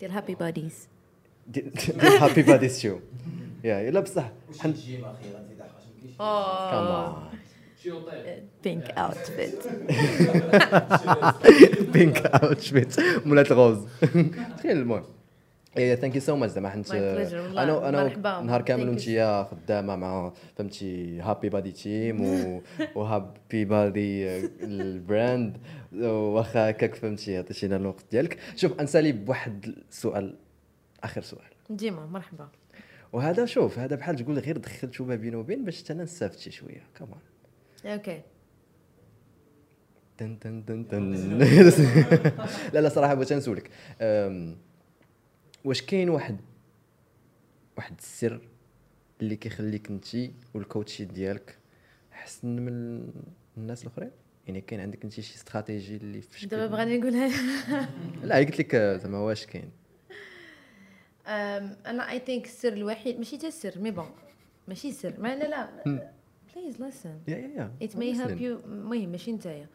[0.00, 0.88] ديال هابي باديز
[2.00, 2.98] هابي باديز شو
[3.64, 4.30] يا لا بصح.
[4.58, 4.74] حن
[6.20, 7.30] آه.
[8.64, 9.58] pink outfit
[11.92, 13.78] pink outfit مولات ال rose
[14.58, 15.04] تخيل المهم.
[15.76, 16.90] yeah thank you so much زعما حنت.
[16.90, 18.40] أنا أنا مرحبا.
[18.40, 18.88] نهار كامل.
[18.88, 22.62] وانت خدامة مع فهمتي Happy Body team و
[22.94, 25.56] و Happy Body ال brand
[26.02, 28.38] واخا هكاك فهمتي عطيتينا الوقت ديالك.
[28.56, 30.34] شوف أنسالي بواحد السؤال.
[31.04, 31.50] آخر سؤال.
[31.70, 32.48] ديما مرحبا.
[33.12, 36.38] وهذا شوف هذا بحال تقول غير دخلت شو ما بين وبين باش حتى أنا نستافد
[36.38, 36.82] شي شوية.
[36.94, 37.20] كمان
[37.84, 38.22] okay.
[40.18, 41.38] تن تن تن تن
[42.72, 43.70] لا لا صراحة بغيت نسولك.
[45.64, 46.36] واش كاين واحد
[47.76, 48.40] واحد السر
[49.20, 50.06] اللي كيخليك انت
[50.54, 51.58] والكوتشي ديالك
[52.12, 53.06] احسن من
[53.56, 54.10] الناس الأخرين؟
[54.46, 57.30] يعني كاين عندك انت شي استراتيجي اللي في دابا بغاني نقولها.
[58.22, 59.70] لا قلت لك آه، زعما واش كاين؟
[61.26, 64.10] أنا I think السر الوحيد ماشي حتى السر mais bon
[64.68, 66.10] ماشي سر ما لا لا
[66.56, 68.40] please listen yeah yeah yeah it might help.
[68.40, 69.68] you المهم ماشي نتايا.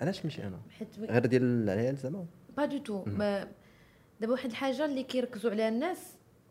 [0.00, 2.26] علاش ماشي أنا؟ حيت غير ديال العيال زعما.
[2.56, 3.04] pas du tout
[4.20, 5.98] دابا واحد الحاجة اللي كيركزوا عليها الناس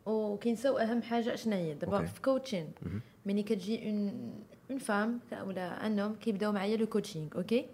[0.06, 2.06] وكينساو أهم حاجة شنو هي دابا.
[2.06, 2.72] في coaching
[3.26, 4.34] ملي كتجي une
[4.72, 7.66] une femme ولا un homme كيبداو معايا le coaching okay؟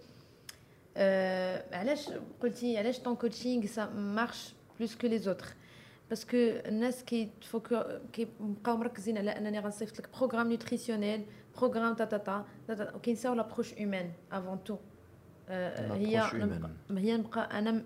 [0.96, 2.10] آه علاش
[2.40, 5.46] قلتي علاش ton coaching ça marche plus que les autres
[6.10, 7.82] parce que الناس كيتفوكو
[8.12, 11.24] كيبقاو مركزين على أنني غنصيفط لك programme nutritionnel
[11.58, 14.76] programme تا تا تا تا تا وكينساو l'approche humaine avant tout
[15.48, 16.22] هي
[16.90, 17.84] هي نبقى أنا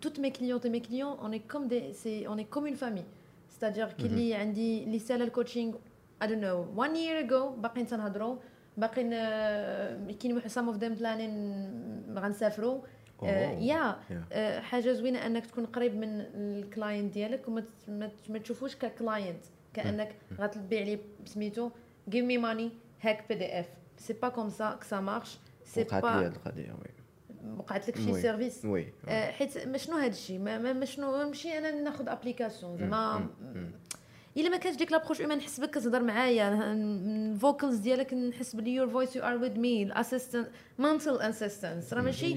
[0.00, 3.04] toutes mes clientes mes clients on est comme des c'est on est comme une famille
[3.50, 5.74] c'est-à-dire que اللي عندي اللي سالا ال coaching
[6.22, 8.36] I don't know 1 year ago باقيين تنهضروا
[8.76, 12.80] باقيين آه، كاين some of them planning غنسافروا.
[13.22, 14.24] yeah yeah.
[14.32, 17.90] آه، حاجة زوينة أنك تكون قريب من ال client ديالك وما ت-
[18.30, 19.44] ما تشوفوش ك client
[19.74, 21.70] كأنك غتبيع لي سميتو
[22.10, 23.66] give me money هاك PDF
[23.98, 27.56] c'est pas comme ça que ça marche سي وقعت لي با القضية oui.
[27.58, 28.02] وقعت لك شي.
[28.22, 28.92] service oui.
[29.08, 33.26] آه، حيت شنو هذا الشيء ما, شنو ماشي أنا ناخذ application زعما
[34.36, 38.74] إلا ما كانش ديك l'approche ما نحس بك كتهضر معايا ال vocals ديالك نحس بلي
[38.74, 40.48] your voice you are with me ال assistant
[40.78, 42.36] mental assistant راه ماشي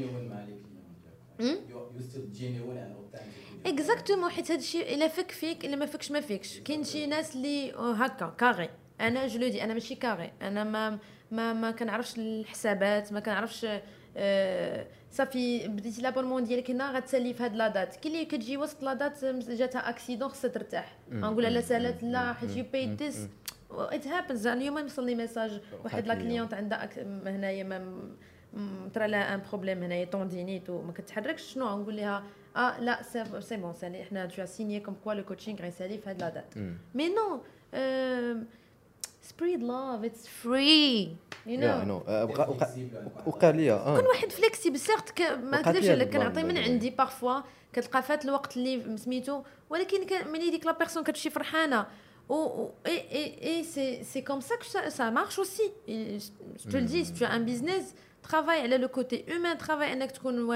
[3.66, 7.36] exactement حيت هذا الشيء الا فك فيك الا ما فكش ما فيكش كاين شي ناس
[7.36, 8.70] اللي هكا carré
[9.02, 11.00] أنا je dis أنا ماشي carré أنا ما
[11.32, 13.66] ما ما كنعرفش الحسابات ما كنعرفش
[15.12, 18.94] صافي بديتي l'abonnement ديالك هنا غتسالي في هاد la date كاين اللي كتجي وسط la
[18.94, 23.28] date جاتها accident خصها ترتاح غنقول لا سالات لا حيت you buy this
[23.72, 26.24] it happens اليوم وصلني message واحد لا لي.
[26.24, 26.90] cliente عندها
[27.26, 27.64] هنايا
[28.94, 32.24] طرا لها un problème هنايا tendinite وما كتحركش شنو غنقول لها
[32.56, 36.10] آه لا c'est c'est bon سالي إحنا tu signes comme quoi le coaching غيسالي في
[36.10, 36.54] هاد la date
[36.96, 37.42] mais no
[39.22, 41.16] spread love it's free
[41.46, 45.22] you know وقع وقع flexible and وقع لي آه كون واحد flexible سيرت ك...
[45.22, 46.58] ما لي عليك كنعطي من.
[46.58, 47.42] عندي parfois
[47.74, 49.98] كتلقى فات الوقت اللي سميتو ولكن
[50.32, 51.86] ملي ديك la personne كتمشي فرحانه
[52.30, 55.72] و و- et et et c'est c'est comme ça que ça marche aussi
[56.68, 57.86] je te le dis si tu as un business
[58.30, 60.50] travaille على le côté humain travaille انك تكون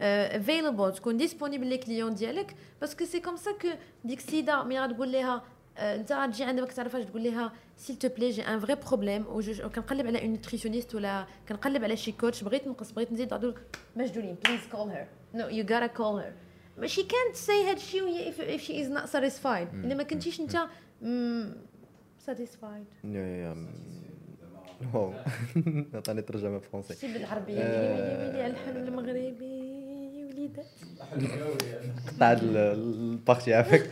[0.00, 3.68] available تكون disponible les clients ديالك parce que c'est comme ça que
[4.04, 5.42] ديك السيده ملي غتقول لها
[5.78, 9.24] آه، انت غتجي عندها ما كتعرفهاش تقول لها s'il te plaît j'ai un vrai problème
[9.64, 13.54] وكنقلب على un nutritionniste ولا كنقلب على شي coach بغيت نقص بغيت نزيد غادي
[13.96, 16.32] مجدولين please call her no you gotta call her
[16.78, 19.74] ماشي كانت سي هاد الشيء وهي if, if she is not satisfied.
[19.74, 20.58] الا ما كنتيش انت
[22.18, 23.56] satisfied yeah- yeah-
[24.94, 25.12] wow
[25.94, 27.54] عطاني ترجمه français شتي بالعربيه.
[27.58, 29.32] ويلي ويلي على الحلم المغربي
[30.32, 30.66] وليدات.
[32.08, 33.86] قطع ال partie عافاك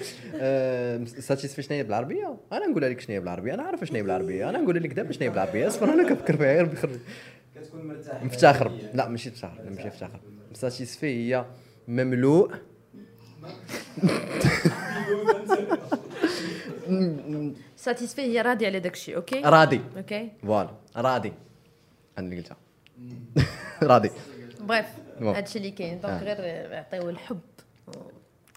[1.06, 4.48] satisfait شنو هي بالعربيه أنا نقولها لك شنو هي بالعربيه أنا عارف شنو هي بالعربيه
[4.50, 6.98] أنا نقول لك دابا شنو هي بالعربيه اصبر أنا كنفكر فيها غير بخرج
[7.56, 10.20] كتكون مرتاح مفتخر لا ماشي مفتخر ماشي مفتخر
[10.52, 11.44] satisfait هي
[11.88, 12.50] مملوء
[17.76, 21.32] satisfait هي راضي على داكشي okay راضي okay voilà راضي
[22.18, 22.56] أنا اللي قلتها
[23.82, 24.10] راضي
[24.60, 24.86] bref.
[25.20, 26.22] هادشي اللي كاين donc.
[26.22, 27.40] غير عطيو الحب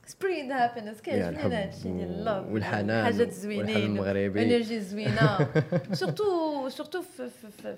[0.05, 4.43] spread happiness كاين شنو هادشي ديال ال love والحنان حاجات والحلم زوينين المغربي.
[4.43, 5.47] energy زوينه
[5.91, 7.29] surtout surtout في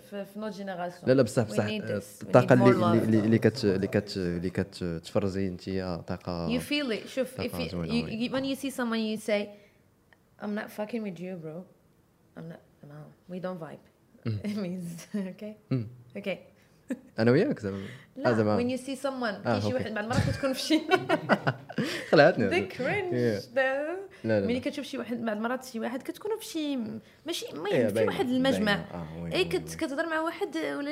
[0.10, 4.50] في notre génération لا لا بصح بصح الطاقه اللي اللي اللي كت اللي كت اللي
[4.50, 5.70] كتفرزي انت
[6.08, 7.08] طاقه You feel it.
[7.08, 7.42] شوف,
[8.32, 9.48] when you see someone, you say,
[10.42, 11.64] "I'm not fucking with you, bro.
[12.38, 12.62] I'm not.
[12.92, 13.02] No,
[13.34, 13.86] we don't vibe."
[14.50, 15.54] It means okay.
[15.72, 15.88] مم.
[16.18, 16.38] Okay.
[17.20, 19.74] أنا وياك زعما آه، لا when you see someone آه، شي.
[19.74, 20.82] واحد بعد المرات كتكون في شي
[22.10, 23.56] خلعتني the cringe Yeah.
[23.56, 26.78] لا لا ملي كتشوف شي واحد بعد المرات شي واحد كتكونوا في شي
[27.26, 28.74] ماشي إيه، المهم في واحد المجمع.
[28.74, 30.92] آه، I when- كت كتهضر مع واحد ولا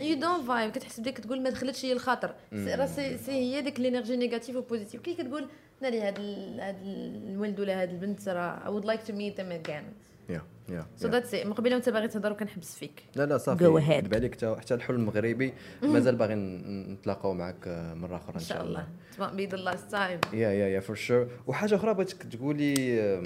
[0.00, 3.85] you don't vibe كتحس بديك تقول ما دخلتش لي الخاطر راه c'est هي ديك ال
[3.85, 5.48] energy négatif و positif كي كتقول
[5.82, 9.50] ناري هاد ال- هاد الولد ولا هاد البنت راه I would like to meet them
[9.66, 9.84] again.
[10.28, 11.10] yeah yeah so yeah.
[11.20, 11.46] that's it.
[11.46, 13.02] من قبيلة وانت باغي تهضر وكنحبس فيك.
[13.16, 13.64] لا لا صافي.
[13.64, 14.02] Go ahead.
[14.02, 15.52] دابا عليك حتى الحلم المغربي
[15.82, 18.86] مازال باغي نتلاقاو معك مرة أخرى إن شاء الله.
[19.12, 20.34] it won't be the last time.
[20.34, 23.22] yeah yeah yeah for sure وحاجة أخرى بغيتك تقولي آم،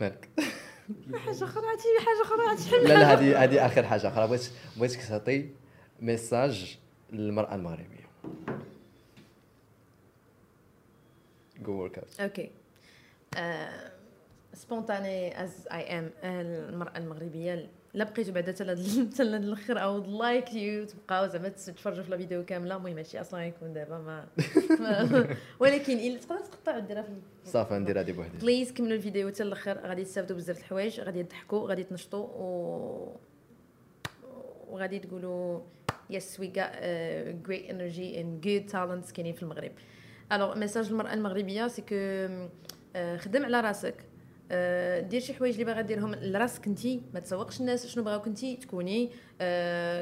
[0.00, 0.28] مالك
[1.14, 4.26] حاجة أخرى هادشي حاجة أخرى لا لا هذه هذه آخر حاجة أخرى.
[4.26, 5.48] بغيت بغيتك تعطي
[6.00, 6.78] message
[7.12, 8.04] للمرأة المغربية.
[11.62, 12.50] go work out okay
[14.54, 17.68] spontanée as I am المرأة المغربية.
[17.94, 19.82] لا بقيتو بعدا حتى الأخر.
[19.82, 22.76] or like you تبقاو زعما تتفرجوا في الفيديو كاملة.
[22.76, 24.26] المهم هادشي أصلا غيكون دابا ما,
[25.60, 27.10] ولكن الا تقدر تقطع وديرها في
[27.44, 28.38] صافي ندير هذه بوحدي.
[28.38, 29.78] please كملوا الفيديو حتى الأخر.
[29.78, 31.00] غادي تستافدوا بزاف الحوايج.
[31.00, 33.16] غادي تضحكوا غادي تنشطوا و
[34.70, 35.60] وغادي تقولوا
[36.10, 39.72] yes we got energy and good talents كاينين في المغرب.
[40.32, 42.48] alors message المراه المغربيه c'est que
[43.18, 43.94] خدم على راسك
[45.08, 49.06] دير شي حوايج اللي باغا ديرهم لراسك انت ما تسوقش الناس شنو بغاوك انت تكوني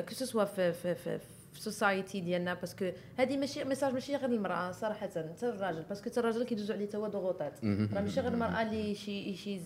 [0.09, 3.93] que ce soit في في في في ال society ديالنا parce que هذه ماشي message
[3.93, 7.65] ماشي غير المراه صراحة حتى الراجل parce que حتى الراجل كيدوزو عليه تا هو ضغوطات
[7.65, 9.61] راه ماشي غير المراه اللي شي شي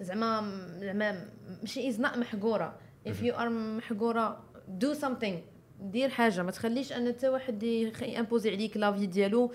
[0.00, 1.28] زعما زعما
[1.60, 5.51] ماشي is not محقوره if you are محقوره do something.
[5.82, 9.46] دير حاجة ما تخليش أن حتى واحد ي imposer عليك la vie ديالو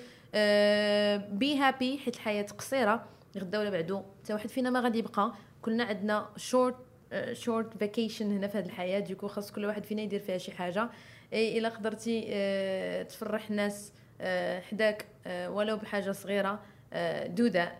[1.37, 3.07] be happy حيت الحياة قصيرة
[3.37, 4.01] غدا ولا بعدو.
[4.23, 5.33] حتى واحد فينا ما غادي يبقى.
[5.61, 6.75] كلنا عندنا short
[7.31, 8.99] short vacation هنا في هذه الحياة.
[8.99, 10.89] donc خاص كل واحد فينا يدير فيها شي حاجة.
[11.33, 16.59] إلا قدرتي آه، تفرح الناس آه، حداك آه، ولو بحاجة صغيرة
[17.25, 17.71] do that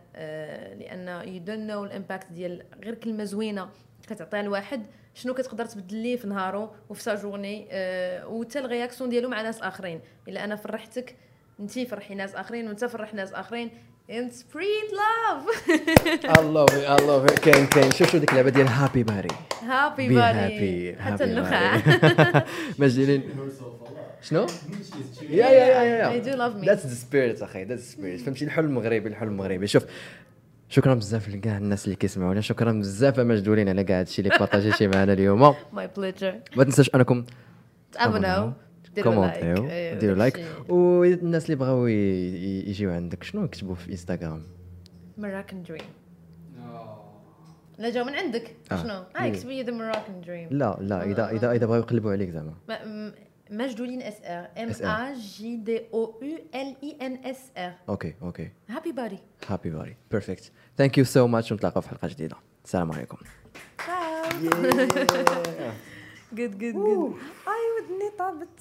[0.80, 3.70] لأن you don't know l'impact ديال غير كلمة زوينة
[4.08, 4.86] كتعطيها لواحد
[5.18, 9.42] شنو كتقدر تبدل ليه في نهارو وفي sa journée آه، وحتى ال réaction ديالو مع
[9.42, 10.02] ناس آخرين.
[10.28, 11.16] إلا أنا فرحتك
[11.60, 13.70] أنتي فرحي ناس آخرين وانت فرح ناس آخرين.
[14.10, 15.46] And spread love.
[16.40, 16.66] الله
[16.98, 17.92] الله كاين كاين.
[17.92, 19.28] شوف شوف ديك اللعبة ديال هابي ماري
[19.64, 21.80] هابي باري حتى النخاع.
[21.80, 22.44] Allah.
[24.30, 24.48] شنو؟
[25.30, 26.66] يا يا يا يا I do love me.
[26.66, 27.64] that's the spirit أخي.
[27.64, 29.68] that's spirit فهمتي؟ الحلم المغربي الحلم المغربي.
[29.68, 29.86] شوف
[30.70, 35.14] شكرا بزاف لكاع الناس اللي كيسمعونا شكرا بزاف مجدولين على كاع هادشي اللي بارطاجيتي معنا
[35.14, 35.54] اليوم.
[35.54, 36.58] My pleasure.
[36.58, 37.26] ما تنساش أنكم
[37.92, 38.52] تابوناو
[39.04, 44.44] كومونتيو like ديروا like والناس اللي بغاو يجيو عندك شنو يكتبوا في انستغرام
[45.18, 45.82] Moroccan dream
[46.60, 47.04] آه.
[47.78, 48.56] لا جاو من عندك.
[48.72, 48.84] آه.
[48.84, 52.30] شنو؟ آه يكتبوا لي the Moroccan dream لا لا إذا إذا إذا بغاو يقلبوا عليك
[52.30, 52.54] زعما.
[53.52, 54.70] مجدولين S R M.
[54.70, 59.70] A J D O U L I N S R OK OK هابي باري هابي
[59.70, 62.36] باري perfect thank you so much ونتلاقاو في حلقه جديده
[62.66, 63.18] السلام عليكم
[66.34, 67.16] جود جود جود
[67.48, 68.60] اي ودني طابت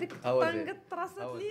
[0.00, 1.48] ديك هو الطنقه زين.